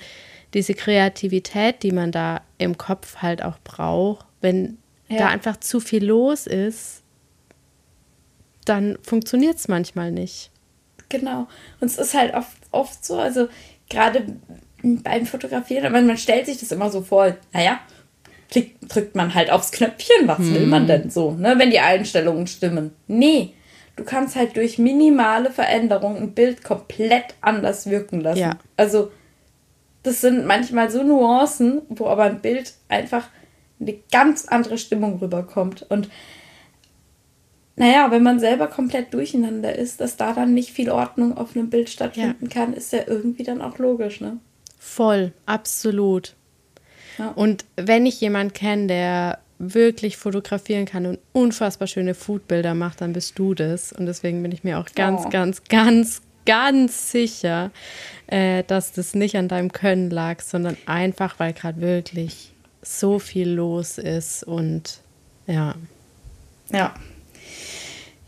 [0.53, 4.25] diese Kreativität, die man da im Kopf halt auch braucht.
[4.41, 4.77] Wenn
[5.07, 5.17] ja.
[5.17, 7.03] da einfach zu viel los ist,
[8.65, 10.51] dann funktioniert es manchmal nicht.
[11.09, 11.47] Genau.
[11.79, 13.47] Und es ist halt oft, oft so, also
[13.89, 14.25] gerade
[14.83, 17.79] beim Fotografieren, man, man stellt sich das immer so vor, naja,
[18.51, 20.53] klick, drückt man halt aufs Knöpfchen, was hm.
[20.53, 22.91] will man denn so, ne, wenn die Einstellungen stimmen.
[23.07, 23.53] Nee,
[23.95, 28.39] du kannst halt durch minimale Veränderungen ein Bild komplett anders wirken lassen.
[28.39, 28.59] Ja.
[28.75, 29.11] Also,
[30.07, 33.27] das sind manchmal so Nuancen, wo aber ein Bild einfach
[33.79, 35.85] eine ganz andere Stimmung rüberkommt.
[35.89, 36.09] Und
[37.75, 41.69] naja, wenn man selber komplett durcheinander ist, dass da dann nicht viel Ordnung auf einem
[41.69, 42.49] Bild stattfinden ja.
[42.49, 44.37] kann, ist ja irgendwie dann auch logisch, ne?
[44.79, 46.35] Voll, absolut.
[47.19, 47.29] Ja.
[47.29, 53.13] Und wenn ich jemanden kenne, der wirklich fotografieren kann und unfassbar schöne Foodbilder macht, dann
[53.13, 53.91] bist du das.
[53.91, 55.29] Und deswegen bin ich mir auch ganz, oh.
[55.29, 57.69] ganz, ganz, ganz sicher,
[58.25, 63.49] äh, dass das nicht an deinem Können lag, sondern einfach, weil gerade wirklich so viel
[63.49, 65.01] los ist und
[65.45, 65.75] ja.
[66.71, 66.95] Ja.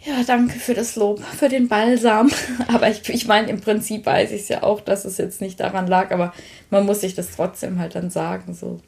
[0.01, 2.31] Ja, danke für das Lob, für den Balsam.
[2.67, 5.59] Aber ich, ich meine, im Prinzip weiß ich es ja auch, dass es jetzt nicht
[5.59, 6.33] daran lag, aber
[6.69, 8.53] man muss sich das trotzdem halt dann sagen.
[8.53, 8.79] So.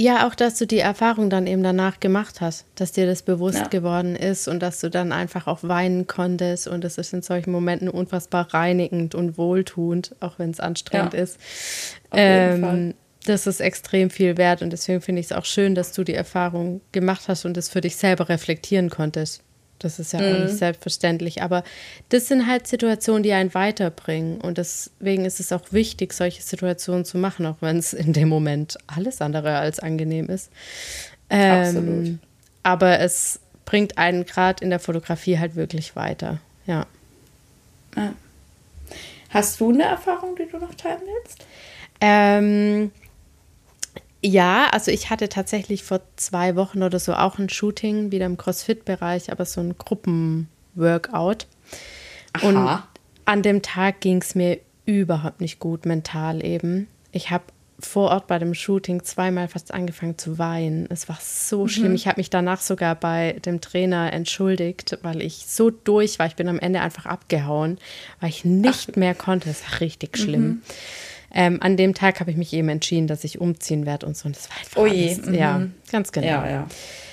[0.00, 3.58] Ja, auch, dass du die Erfahrung dann eben danach gemacht hast, dass dir das bewusst
[3.58, 3.66] ja.
[3.66, 7.50] geworden ist und dass du dann einfach auch weinen konntest und es ist in solchen
[7.50, 11.20] Momenten unfassbar reinigend und wohltuend, auch wenn es anstrengend ja.
[11.20, 11.40] ist.
[12.12, 12.94] Ähm,
[13.26, 16.14] das ist extrem viel wert und deswegen finde ich es auch schön, dass du die
[16.14, 19.42] Erfahrung gemacht hast und es für dich selber reflektieren konntest.
[19.78, 20.26] Das ist ja mhm.
[20.26, 20.58] auch nicht mhm.
[20.58, 21.64] selbstverständlich, aber
[22.08, 27.04] das sind halt Situationen, die einen weiterbringen und deswegen ist es auch wichtig, solche Situationen
[27.04, 30.50] zu machen, auch wenn es in dem Moment alles andere als angenehm ist.
[31.30, 32.18] Ähm, Absolut.
[32.62, 36.86] Aber es bringt einen gerade in der Fotografie halt wirklich weiter, ja.
[39.30, 41.44] Hast du eine Erfahrung, die du noch teilen willst?
[42.00, 42.90] Ähm,
[44.22, 48.36] ja, also ich hatte tatsächlich vor zwei Wochen oder so auch ein Shooting, wieder im
[48.36, 51.46] CrossFit-Bereich, aber so ein Gruppenworkout.
[52.42, 52.82] Und
[53.24, 56.88] an dem Tag ging es mir überhaupt nicht gut, mental eben.
[57.12, 57.44] Ich habe
[57.80, 60.86] vor Ort bei dem Shooting zweimal fast angefangen zu weinen.
[60.90, 61.68] Es war so mhm.
[61.68, 61.94] schlimm.
[61.94, 66.26] Ich habe mich danach sogar bei dem Trainer entschuldigt, weil ich so durch war.
[66.26, 67.78] Ich bin am Ende einfach abgehauen,
[68.18, 68.96] weil ich nicht Ach.
[68.96, 69.48] mehr konnte.
[69.50, 70.42] Es war richtig schlimm.
[70.42, 70.62] Mhm.
[71.40, 74.26] Ähm, an dem Tag habe ich mich eben entschieden, dass ich umziehen werde und so.
[74.26, 75.14] Und das war einfach oh je.
[75.14, 75.34] Mhm.
[75.34, 76.26] ja, ganz genau.
[76.26, 76.66] Ja, ja.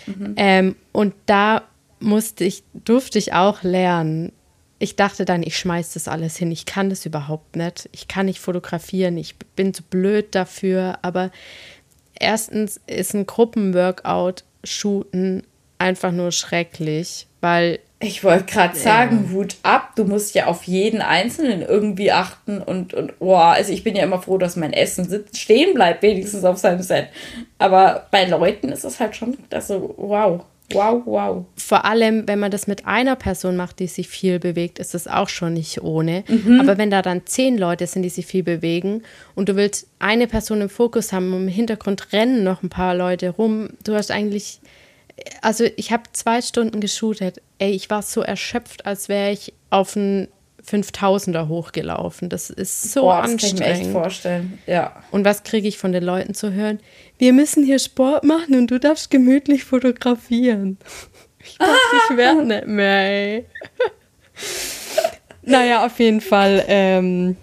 [0.07, 0.33] Mhm.
[0.35, 1.61] Ähm, und da
[1.99, 4.31] musste ich, durfte ich auch lernen.
[4.79, 6.51] Ich dachte dann, ich schmeiße das alles hin.
[6.51, 7.87] Ich kann das überhaupt nicht.
[7.91, 9.15] Ich kann nicht fotografieren.
[9.15, 10.97] Ich bin zu blöd dafür.
[11.03, 11.29] Aber
[12.19, 15.43] erstens ist ein Gruppenworkout shooten
[15.77, 19.33] einfach nur schrecklich, weil ich wollte gerade sagen, ja.
[19.33, 23.83] Hut ab, du musst ja auf jeden Einzelnen irgendwie achten und, und boah, also ich
[23.83, 27.07] bin ja immer froh, dass mein Essen sitzt, stehen bleibt, wenigstens auf seinem Set.
[27.57, 31.45] Aber bei Leuten ist es halt schon, also wow, wow, wow.
[31.55, 35.07] Vor allem, wenn man das mit einer Person macht, die sich viel bewegt, ist das
[35.07, 36.25] auch schon nicht ohne.
[36.27, 36.59] Mhm.
[36.59, 39.03] Aber wenn da dann zehn Leute sind, die sich viel bewegen
[39.35, 42.93] und du willst eine Person im Fokus haben und im Hintergrund rennen noch ein paar
[42.93, 44.59] Leute rum, du hast eigentlich
[45.41, 47.41] also ich habe zwei Stunden geshootet.
[47.57, 50.27] Ey, ich war so erschöpft, als wäre ich auf einen
[50.65, 52.29] 5000er hochgelaufen.
[52.29, 53.59] Das ist so Boah, das anstrengend.
[53.59, 54.59] Kann ich mir echt vorstellen.
[54.65, 55.03] Ja.
[55.11, 56.79] Und was kriege ich von den Leuten zu hören?
[57.17, 60.77] Wir müssen hier Sport machen und du darfst gemütlich fotografieren.
[61.47, 61.75] Ich dachte,
[62.09, 63.01] ich werde nicht mehr.
[63.01, 63.45] Ey.
[65.43, 67.37] naja, auf jeden Fall ähm,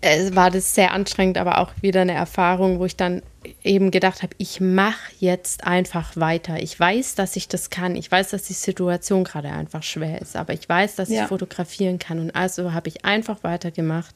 [0.00, 3.22] es war das sehr anstrengend, aber auch wieder eine Erfahrung, wo ich dann
[3.64, 6.62] eben gedacht habe, ich mache jetzt einfach weiter.
[6.62, 7.96] Ich weiß, dass ich das kann.
[7.96, 11.22] Ich weiß, dass die Situation gerade einfach schwer ist, aber ich weiß, dass ja.
[11.22, 12.18] ich fotografieren kann.
[12.18, 14.14] Und also habe ich einfach weitergemacht.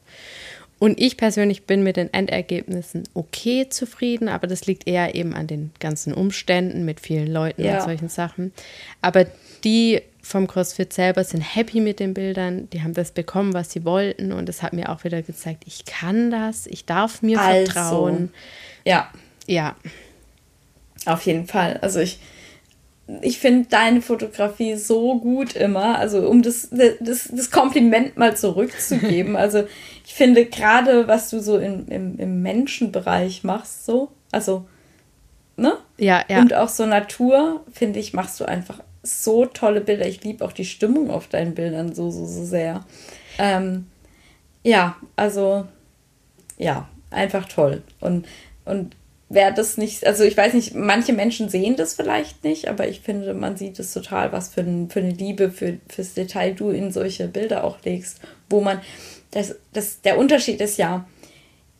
[0.79, 5.47] Und ich persönlich bin mit den Endergebnissen okay zufrieden, aber das liegt eher eben an
[5.47, 7.77] den ganzen Umständen mit vielen Leuten ja.
[7.77, 8.51] und solchen Sachen.
[9.01, 9.25] Aber
[9.63, 12.69] die vom CrossFit selber sind happy mit den Bildern.
[12.71, 14.31] Die haben das bekommen, was sie wollten.
[14.31, 18.33] Und es hat mir auch wieder gezeigt, ich kann das, ich darf mir also, vertrauen.
[18.85, 19.11] Ja.
[19.47, 19.75] Ja.
[21.05, 21.77] Auf jeden Fall.
[21.81, 22.19] Also ich,
[23.21, 25.97] ich finde deine Fotografie so gut immer.
[25.97, 29.35] Also um das, das, das Kompliment mal zurückzugeben.
[29.37, 29.65] also
[30.05, 34.65] ich finde gerade, was du so in, im, im Menschenbereich machst, so, also,
[35.57, 35.77] ne?
[35.97, 36.39] Ja, ja.
[36.39, 40.07] Und auch so Natur, finde ich, machst du einfach so tolle Bilder.
[40.07, 42.85] Ich liebe auch die Stimmung auf deinen Bildern so, so, so sehr.
[43.37, 43.87] Ähm,
[44.63, 45.67] ja, also
[46.57, 47.83] ja, einfach toll.
[47.99, 48.25] Und,
[48.63, 48.95] und
[49.33, 53.01] wer das nicht, also ich weiß nicht, manche Menschen sehen das vielleicht nicht, aber ich
[53.01, 56.69] finde, man sieht es total, was für, ein, für eine Liebe für, fürs Detail du
[56.69, 58.19] in solche Bilder auch legst,
[58.49, 58.81] wo man,
[59.31, 61.07] das, das, der Unterschied ist ja,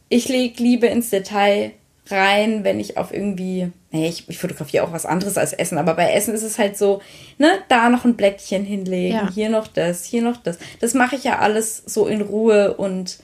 [0.09, 1.71] ich lege Liebe ins Detail
[2.07, 5.93] rein, wenn ich auf irgendwie, nee, ich, ich fotografiere auch was anderes als Essen, aber
[5.93, 7.01] bei Essen ist es halt so,
[7.37, 9.31] ne, da noch ein Blättchen hinlegen, ja.
[9.31, 10.57] hier noch das, hier noch das.
[10.81, 13.19] Das mache ich ja alles so in Ruhe und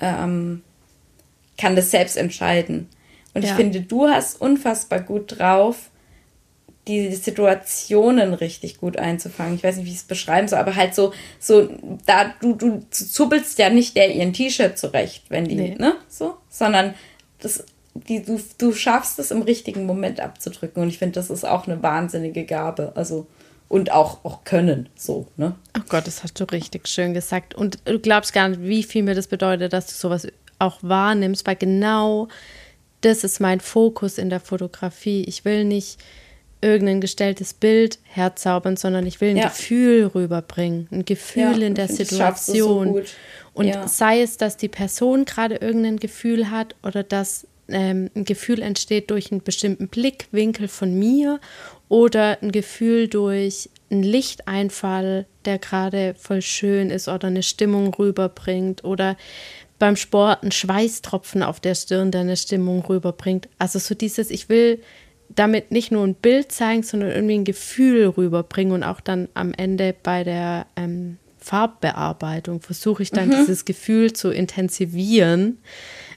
[0.00, 0.62] ähm,
[1.56, 2.88] kann das selbst entscheiden.
[3.36, 3.50] Und ja.
[3.50, 5.90] ich finde, du hast unfassbar gut drauf,
[6.88, 9.56] die Situationen richtig gut einzufangen.
[9.56, 11.68] Ich weiß nicht, wie ich es beschreiben soll, aber halt so, so,
[12.06, 15.74] da, du, du zuppelst ja nicht der ihren T-Shirt zurecht, wenn die, nee.
[15.78, 16.94] ne, so, sondern
[17.40, 17.64] das
[18.08, 20.82] die, du, du schaffst es im richtigen Moment abzudrücken.
[20.82, 22.92] Und ich finde, das ist auch eine wahnsinnige Gabe.
[22.94, 23.26] Also,
[23.68, 25.56] und auch, auch können, so, ne?
[25.76, 27.54] Oh Gott, das hast du richtig schön gesagt.
[27.54, 30.26] Und du glaubst gar nicht, wie viel mir das bedeutet, dass du sowas
[30.58, 32.28] auch wahrnimmst, weil genau
[33.00, 35.24] das ist mein Fokus in der Fotografie.
[35.24, 35.98] Ich will nicht
[36.60, 39.48] irgendein gestelltes Bild herzaubern, sondern ich will ein ja.
[39.48, 42.94] Gefühl rüberbringen, ein Gefühl ja, in der Situation.
[42.94, 43.02] So
[43.54, 43.86] und ja.
[43.88, 49.10] sei es, dass die Person gerade irgendein Gefühl hat oder dass ähm, ein Gefühl entsteht
[49.10, 51.40] durch einen bestimmten Blickwinkel von mir
[51.88, 58.84] oder ein Gefühl durch einen Lichteinfall, der gerade voll schön ist oder eine Stimmung rüberbringt
[58.84, 59.16] oder
[59.78, 63.48] beim Sport ein Schweißtropfen auf der Stirn, der eine Stimmung rüberbringt.
[63.58, 64.80] Also so dieses, ich will
[65.28, 69.52] damit nicht nur ein Bild zeigen, sondern irgendwie ein Gefühl rüberbringen und auch dann am
[69.54, 73.32] Ende bei der ähm, Farbbearbeitung versuche ich dann mhm.
[73.32, 75.58] dieses Gefühl zu intensivieren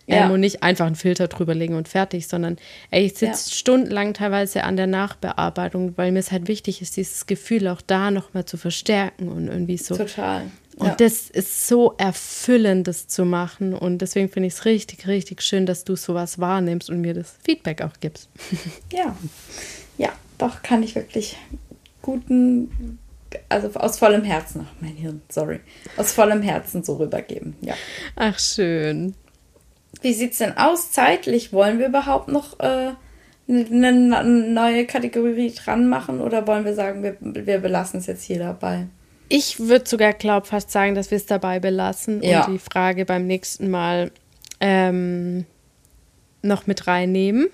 [0.07, 0.25] ja.
[0.25, 2.57] ähm, und nicht einfach einen Filter drüber legen und fertig, sondern
[2.91, 3.55] ey, ich sitze ja.
[3.55, 8.09] stundenlang teilweise an der Nachbearbeitung, weil mir es halt wichtig ist, dieses Gefühl auch da
[8.09, 9.95] nochmal zu verstärken und irgendwie so.
[9.95, 10.43] Total.
[10.79, 10.95] Und ja.
[10.95, 13.73] das ist so erfüllend, das zu machen.
[13.73, 17.35] Und deswegen finde ich es richtig, richtig schön, dass du sowas wahrnimmst und mir das
[17.43, 18.29] Feedback auch gibst.
[18.91, 19.15] Ja,
[19.97, 21.37] ja, doch kann ich wirklich
[22.01, 22.97] guten,
[23.49, 25.59] also aus vollem Herzen, ach mein Hirn, sorry,
[25.97, 27.55] aus vollem Herzen so rübergeben.
[27.61, 27.75] Ja.
[28.15, 29.13] Ach schön.
[30.01, 31.51] Wie sieht es denn aus zeitlich?
[31.51, 32.91] Wollen wir überhaupt noch äh,
[33.49, 38.39] eine neue Kategorie dran machen oder wollen wir sagen, wir, wir belassen es jetzt hier
[38.39, 38.87] dabei?
[39.29, 42.45] Ich würde sogar, glaube fast sagen, dass wir es dabei belassen ja.
[42.45, 44.11] und die Frage beim nächsten Mal
[44.59, 45.45] ähm,
[46.41, 47.47] noch mit reinnehmen.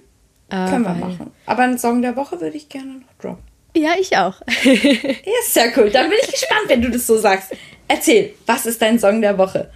[0.50, 1.32] Äh, Können wir machen.
[1.46, 3.44] Aber einen Song der Woche würde ich gerne noch droppen.
[3.76, 4.42] Ja, ich auch.
[4.64, 5.90] ja, sehr cool.
[5.90, 7.54] Dann bin ich gespannt, wenn du das so sagst.
[7.88, 9.70] Erzähl, was ist dein Song der Woche?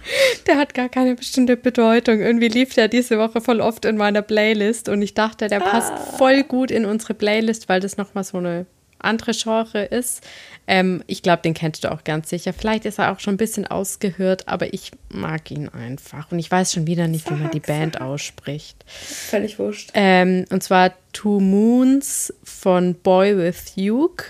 [0.46, 2.20] Der hat gar keine bestimmte Bedeutung.
[2.20, 5.68] Irgendwie lief der diese Woche voll oft in meiner Playlist und ich dachte, der ah.
[5.68, 8.66] passt voll gut in unsere Playlist, weil das nochmal so eine
[8.98, 10.26] andere Genre ist.
[10.66, 12.52] Ähm, ich glaube, den kennst du auch ganz sicher.
[12.52, 16.30] Vielleicht ist er auch schon ein bisschen ausgehört, aber ich mag ihn einfach.
[16.30, 18.02] Und ich weiß schon wieder nicht, sag, wie man die Band sag.
[18.02, 18.84] ausspricht.
[18.86, 19.90] Völlig wurscht.
[19.94, 24.26] Ähm, und zwar Two Moons von Boy with Duke.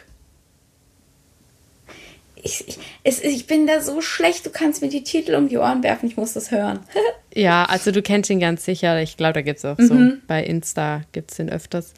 [2.42, 5.58] Ich, ich, es, ich bin da so schlecht, du kannst mir die Titel um die
[5.58, 6.80] Ohren werfen, ich muss das hören.
[7.34, 9.00] ja, also du kennst ihn ganz sicher.
[9.02, 9.86] Ich glaube, da gibt es auch mhm.
[9.86, 11.92] so, bei Insta gibt es den öfters.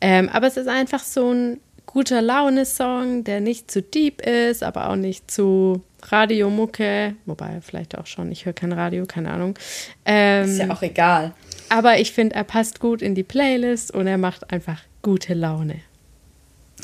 [0.00, 1.60] Ähm, aber es ist einfach so ein
[1.92, 7.16] guter Laune-Song, der nicht zu deep ist, aber auch nicht zu Radiomucke.
[7.26, 8.30] Wobei, vielleicht auch schon.
[8.30, 9.58] Ich höre kein Radio, keine Ahnung.
[10.04, 11.32] Ähm, ist ja auch egal.
[11.68, 15.80] Aber ich finde, er passt gut in die Playlist und er macht einfach gute Laune.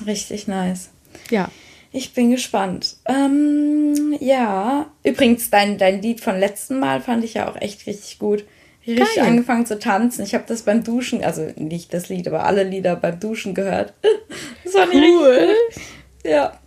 [0.04, 0.90] Richtig nice.
[1.30, 1.50] Ja.
[1.92, 2.96] Ich bin gespannt.
[3.06, 8.18] Ähm, ja, übrigens, dein, dein Lied von letzten Mal fand ich ja auch echt richtig
[8.18, 8.44] gut
[8.86, 9.26] richtig Geil.
[9.26, 10.22] angefangen zu tanzen.
[10.24, 13.94] Ich habe das beim Duschen, also nicht das Lied, aber alle Lieder beim Duschen gehört.
[14.64, 15.54] Das war cool.
[16.24, 16.58] Ja.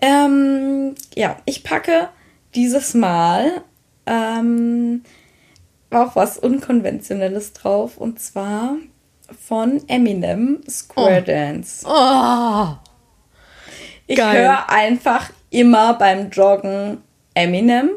[0.00, 2.08] Ähm, ja, ich packe
[2.56, 3.62] dieses Mal
[4.04, 5.02] ähm,
[5.90, 8.76] auch was Unkonventionelles drauf und zwar
[9.46, 11.24] von Eminem Square oh.
[11.24, 11.86] Dance.
[11.88, 12.76] Oh.
[14.06, 16.98] Ich höre einfach immer beim Joggen
[17.34, 17.90] Eminem,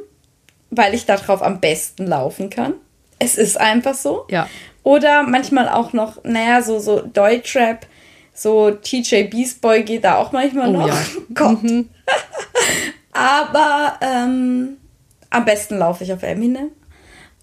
[0.69, 2.73] weil ich darauf am besten laufen kann.
[3.19, 4.25] Es ist einfach so.
[4.29, 4.49] Ja.
[4.83, 7.85] Oder manchmal auch noch, naja, so, so Deutschrap,
[8.33, 10.87] so TJ Beastboy geht da auch manchmal oh, noch.
[10.87, 10.97] Ja.
[11.33, 11.63] Gott.
[11.63, 11.89] Mhm.
[13.11, 14.77] Aber ähm,
[15.29, 16.71] am besten laufe ich auf Eminem.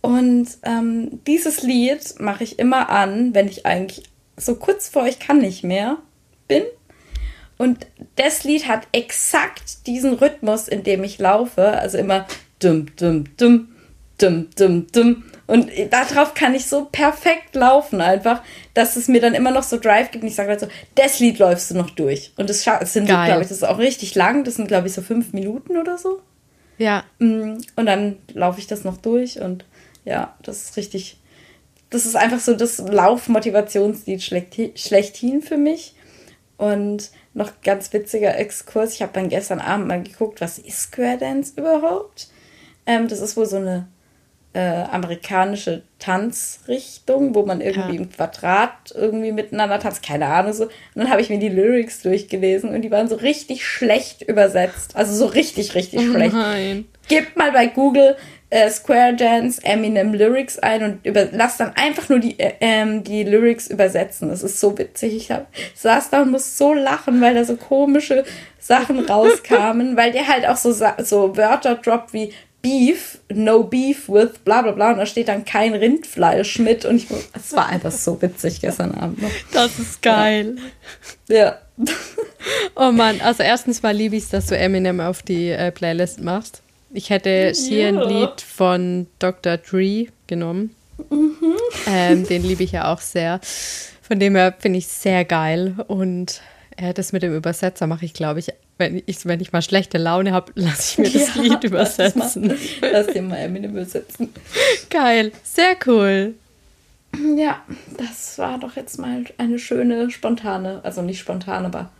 [0.00, 4.04] Und ähm, dieses Lied mache ich immer an, wenn ich eigentlich
[4.36, 5.98] so kurz vor ich kann nicht mehr
[6.48, 6.62] bin.
[7.58, 11.68] Und das Lied hat exakt diesen Rhythmus, in dem ich laufe.
[11.68, 12.26] Also immer
[12.58, 13.68] dum, dum, dum,
[14.18, 15.24] dum, dum, dum.
[15.46, 18.42] Und darauf kann ich so perfekt laufen einfach,
[18.74, 20.24] dass es mir dann immer noch so Drive gibt.
[20.24, 22.32] Und ich sage halt so, das Lied läufst du noch durch.
[22.36, 24.42] Und das, sind, glaube ich, das ist auch richtig lang.
[24.42, 26.20] Das sind, glaube ich, so fünf Minuten oder so.
[26.78, 27.04] Ja.
[27.18, 29.64] Mm, und dann laufe ich das noch durch und
[30.04, 31.18] ja, das ist richtig.
[31.90, 35.94] Das ist einfach so das Laufmotivationslied schlechthin für mich.
[36.58, 38.94] Und noch ganz witziger Exkurs.
[38.94, 42.28] Ich habe dann gestern Abend mal geguckt, was ist Square Dance überhaupt?
[42.86, 43.88] Ähm, das ist wohl so eine
[44.56, 48.00] äh, amerikanische Tanzrichtung, wo man irgendwie ja.
[48.00, 50.64] im Quadrat irgendwie miteinander tanzt, keine Ahnung so.
[50.64, 54.96] Und dann habe ich mir die Lyrics durchgelesen und die waren so richtig schlecht übersetzt.
[54.96, 56.32] Also so richtig, richtig oh schlecht.
[56.34, 56.86] Nein.
[57.06, 58.16] Gebt mal bei Google
[58.48, 63.04] äh, Square Dance Eminem Lyrics ein und über, lass dann einfach nur die, äh, ähm,
[63.04, 64.30] die Lyrics übersetzen.
[64.30, 65.14] Das ist so witzig.
[65.14, 68.24] Ich hab, saß da und muss so lachen, weil da so komische
[68.58, 72.32] Sachen rauskamen, weil der halt auch so, so Wörter droppt wie
[72.66, 76.96] Beef, no beef with bla bla bla und da steht dann kein Rindfleisch mit und
[76.96, 79.30] ich, es war einfach so witzig gestern Abend noch.
[79.52, 80.56] Das ist geil.
[81.28, 81.36] Ja.
[81.36, 81.58] ja.
[82.74, 86.20] Oh Mann, also erstens mal liebe ich es, dass du Eminem auf die äh, Playlist
[86.20, 86.62] machst.
[86.92, 89.56] Ich hätte hier ein Lied von Dr.
[89.56, 90.74] Dre genommen.
[91.10, 91.56] Mhm.
[91.86, 93.40] Ähm, den liebe ich ja auch sehr.
[94.02, 95.74] Von dem her finde ich sehr geil.
[95.88, 96.40] Und
[96.76, 98.48] das mit dem Übersetzer mache ich, glaube ich,
[98.78, 102.44] wenn ich, wenn ich mal schlechte Laune habe, lasse ich mir das ja, Lied übersetzen.
[102.44, 104.32] Lass, lass dir mal Eminem übersetzen.
[104.90, 106.34] Geil, sehr cool.
[107.36, 107.62] Ja,
[107.96, 111.90] das war doch jetzt mal eine schöne, spontane, also nicht spontan, aber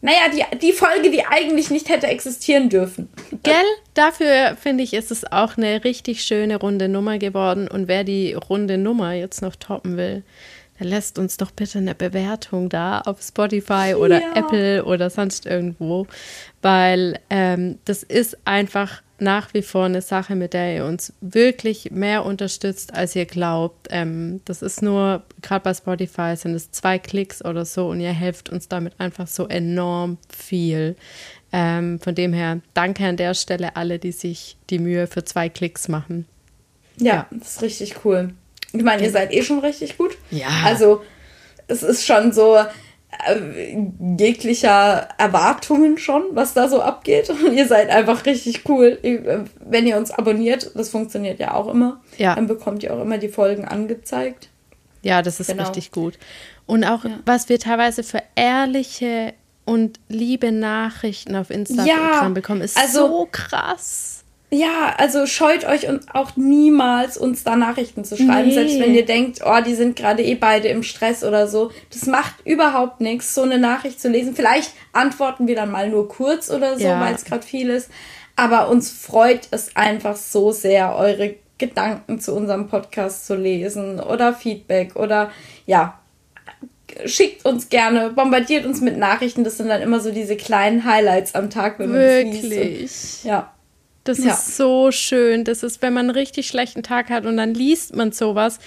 [0.00, 3.08] naja, die, die Folge, die eigentlich nicht hätte existieren dürfen.
[3.42, 3.54] Gell?
[3.94, 7.66] Dafür finde ich, ist es auch eine richtig schöne runde Nummer geworden.
[7.66, 10.22] Und wer die runde Nummer jetzt noch toppen will,
[10.78, 14.34] der lässt uns doch bitte eine Bewertung da auf Spotify oder ja.
[14.34, 16.06] Apple oder sonst irgendwo,
[16.62, 21.90] weil ähm, das ist einfach nach wie vor eine Sache, mit der ihr uns wirklich
[21.90, 23.88] mehr unterstützt, als ihr glaubt.
[23.90, 28.12] Ähm, das ist nur, gerade bei Spotify sind es zwei Klicks oder so und ihr
[28.12, 30.96] helft uns damit einfach so enorm viel.
[31.52, 35.48] Ähm, von dem her, danke an der Stelle alle, die sich die Mühe für zwei
[35.48, 36.26] Klicks machen.
[36.98, 37.26] Ja, ja.
[37.30, 38.34] das ist richtig cool.
[38.78, 40.16] Ich meine, ihr seid eh schon richtig gut.
[40.30, 40.48] Ja.
[40.64, 41.02] Also,
[41.68, 43.76] es ist schon so äh,
[44.18, 47.30] jeglicher Erwartungen schon, was da so abgeht.
[47.30, 48.98] Und ihr seid einfach richtig cool.
[49.02, 52.34] Äh, wenn ihr uns abonniert, das funktioniert ja auch immer, ja.
[52.34, 54.48] dann bekommt ihr auch immer die Folgen angezeigt.
[55.02, 55.64] Ja, das ist genau.
[55.64, 56.18] richtig gut.
[56.66, 57.20] Und auch, ja.
[57.24, 63.28] was wir teilweise für ehrliche und liebe Nachrichten auf Instagram ja, bekommen, ist also, so
[63.30, 64.24] krass.
[64.50, 68.54] Ja, also scheut euch und auch niemals, uns da Nachrichten zu schreiben, nee.
[68.54, 71.72] selbst wenn ihr denkt, oh, die sind gerade eh beide im Stress oder so.
[71.92, 74.36] Das macht überhaupt nichts, so eine Nachricht zu lesen.
[74.36, 77.00] Vielleicht antworten wir dann mal nur kurz oder so, ja.
[77.00, 77.90] weil es gerade viel ist.
[78.36, 84.32] Aber uns freut es einfach so sehr, eure Gedanken zu unserem Podcast zu lesen oder
[84.32, 85.32] Feedback oder
[85.64, 85.98] ja,
[87.04, 89.42] schickt uns gerne, bombardiert uns mit Nachrichten.
[89.42, 92.42] Das sind dann immer so diese kleinen Highlights am Tag, wenn man Wirklich?
[92.42, 93.24] liest.
[93.24, 93.52] Und, ja.
[94.08, 94.32] Das ja.
[94.32, 95.44] ist so schön.
[95.44, 98.58] Das ist, wenn man einen richtig schlechten Tag hat und dann liest man sowas,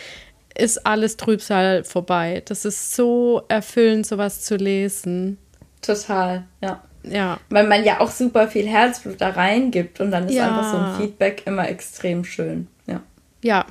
[0.58, 2.44] ist alles Trübsal vorbei.
[2.46, 5.38] Das ist so erfüllend, sowas zu lesen.
[5.82, 6.84] Total, ja.
[7.04, 7.40] Ja.
[7.50, 10.50] Weil man ja auch super viel Herzblut da reingibt und dann ist ja.
[10.50, 12.68] einfach so ein Feedback immer extrem schön.
[12.88, 13.02] Ja.
[13.42, 13.66] Ja,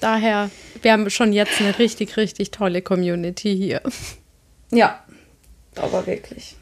[0.00, 0.50] daher,
[0.80, 3.82] wir haben schon jetzt eine richtig, richtig tolle Community hier.
[4.72, 5.04] Ja,
[5.76, 6.56] aber wirklich.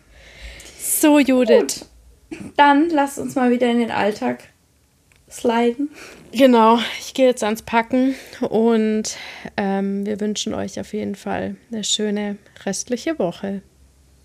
[0.80, 1.80] So, Judith.
[1.80, 1.86] Gut.
[2.56, 4.44] Dann lasst uns mal wieder in den Alltag
[5.30, 5.90] sliden.
[6.32, 9.16] Genau, ich gehe jetzt ans Packen und
[9.56, 13.62] ähm, wir wünschen euch auf jeden Fall eine schöne restliche Woche.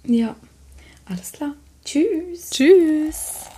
[0.06, 0.36] Ja,
[1.06, 1.56] alles klar.
[1.86, 2.50] Tschüss.
[2.50, 3.53] Tschüss.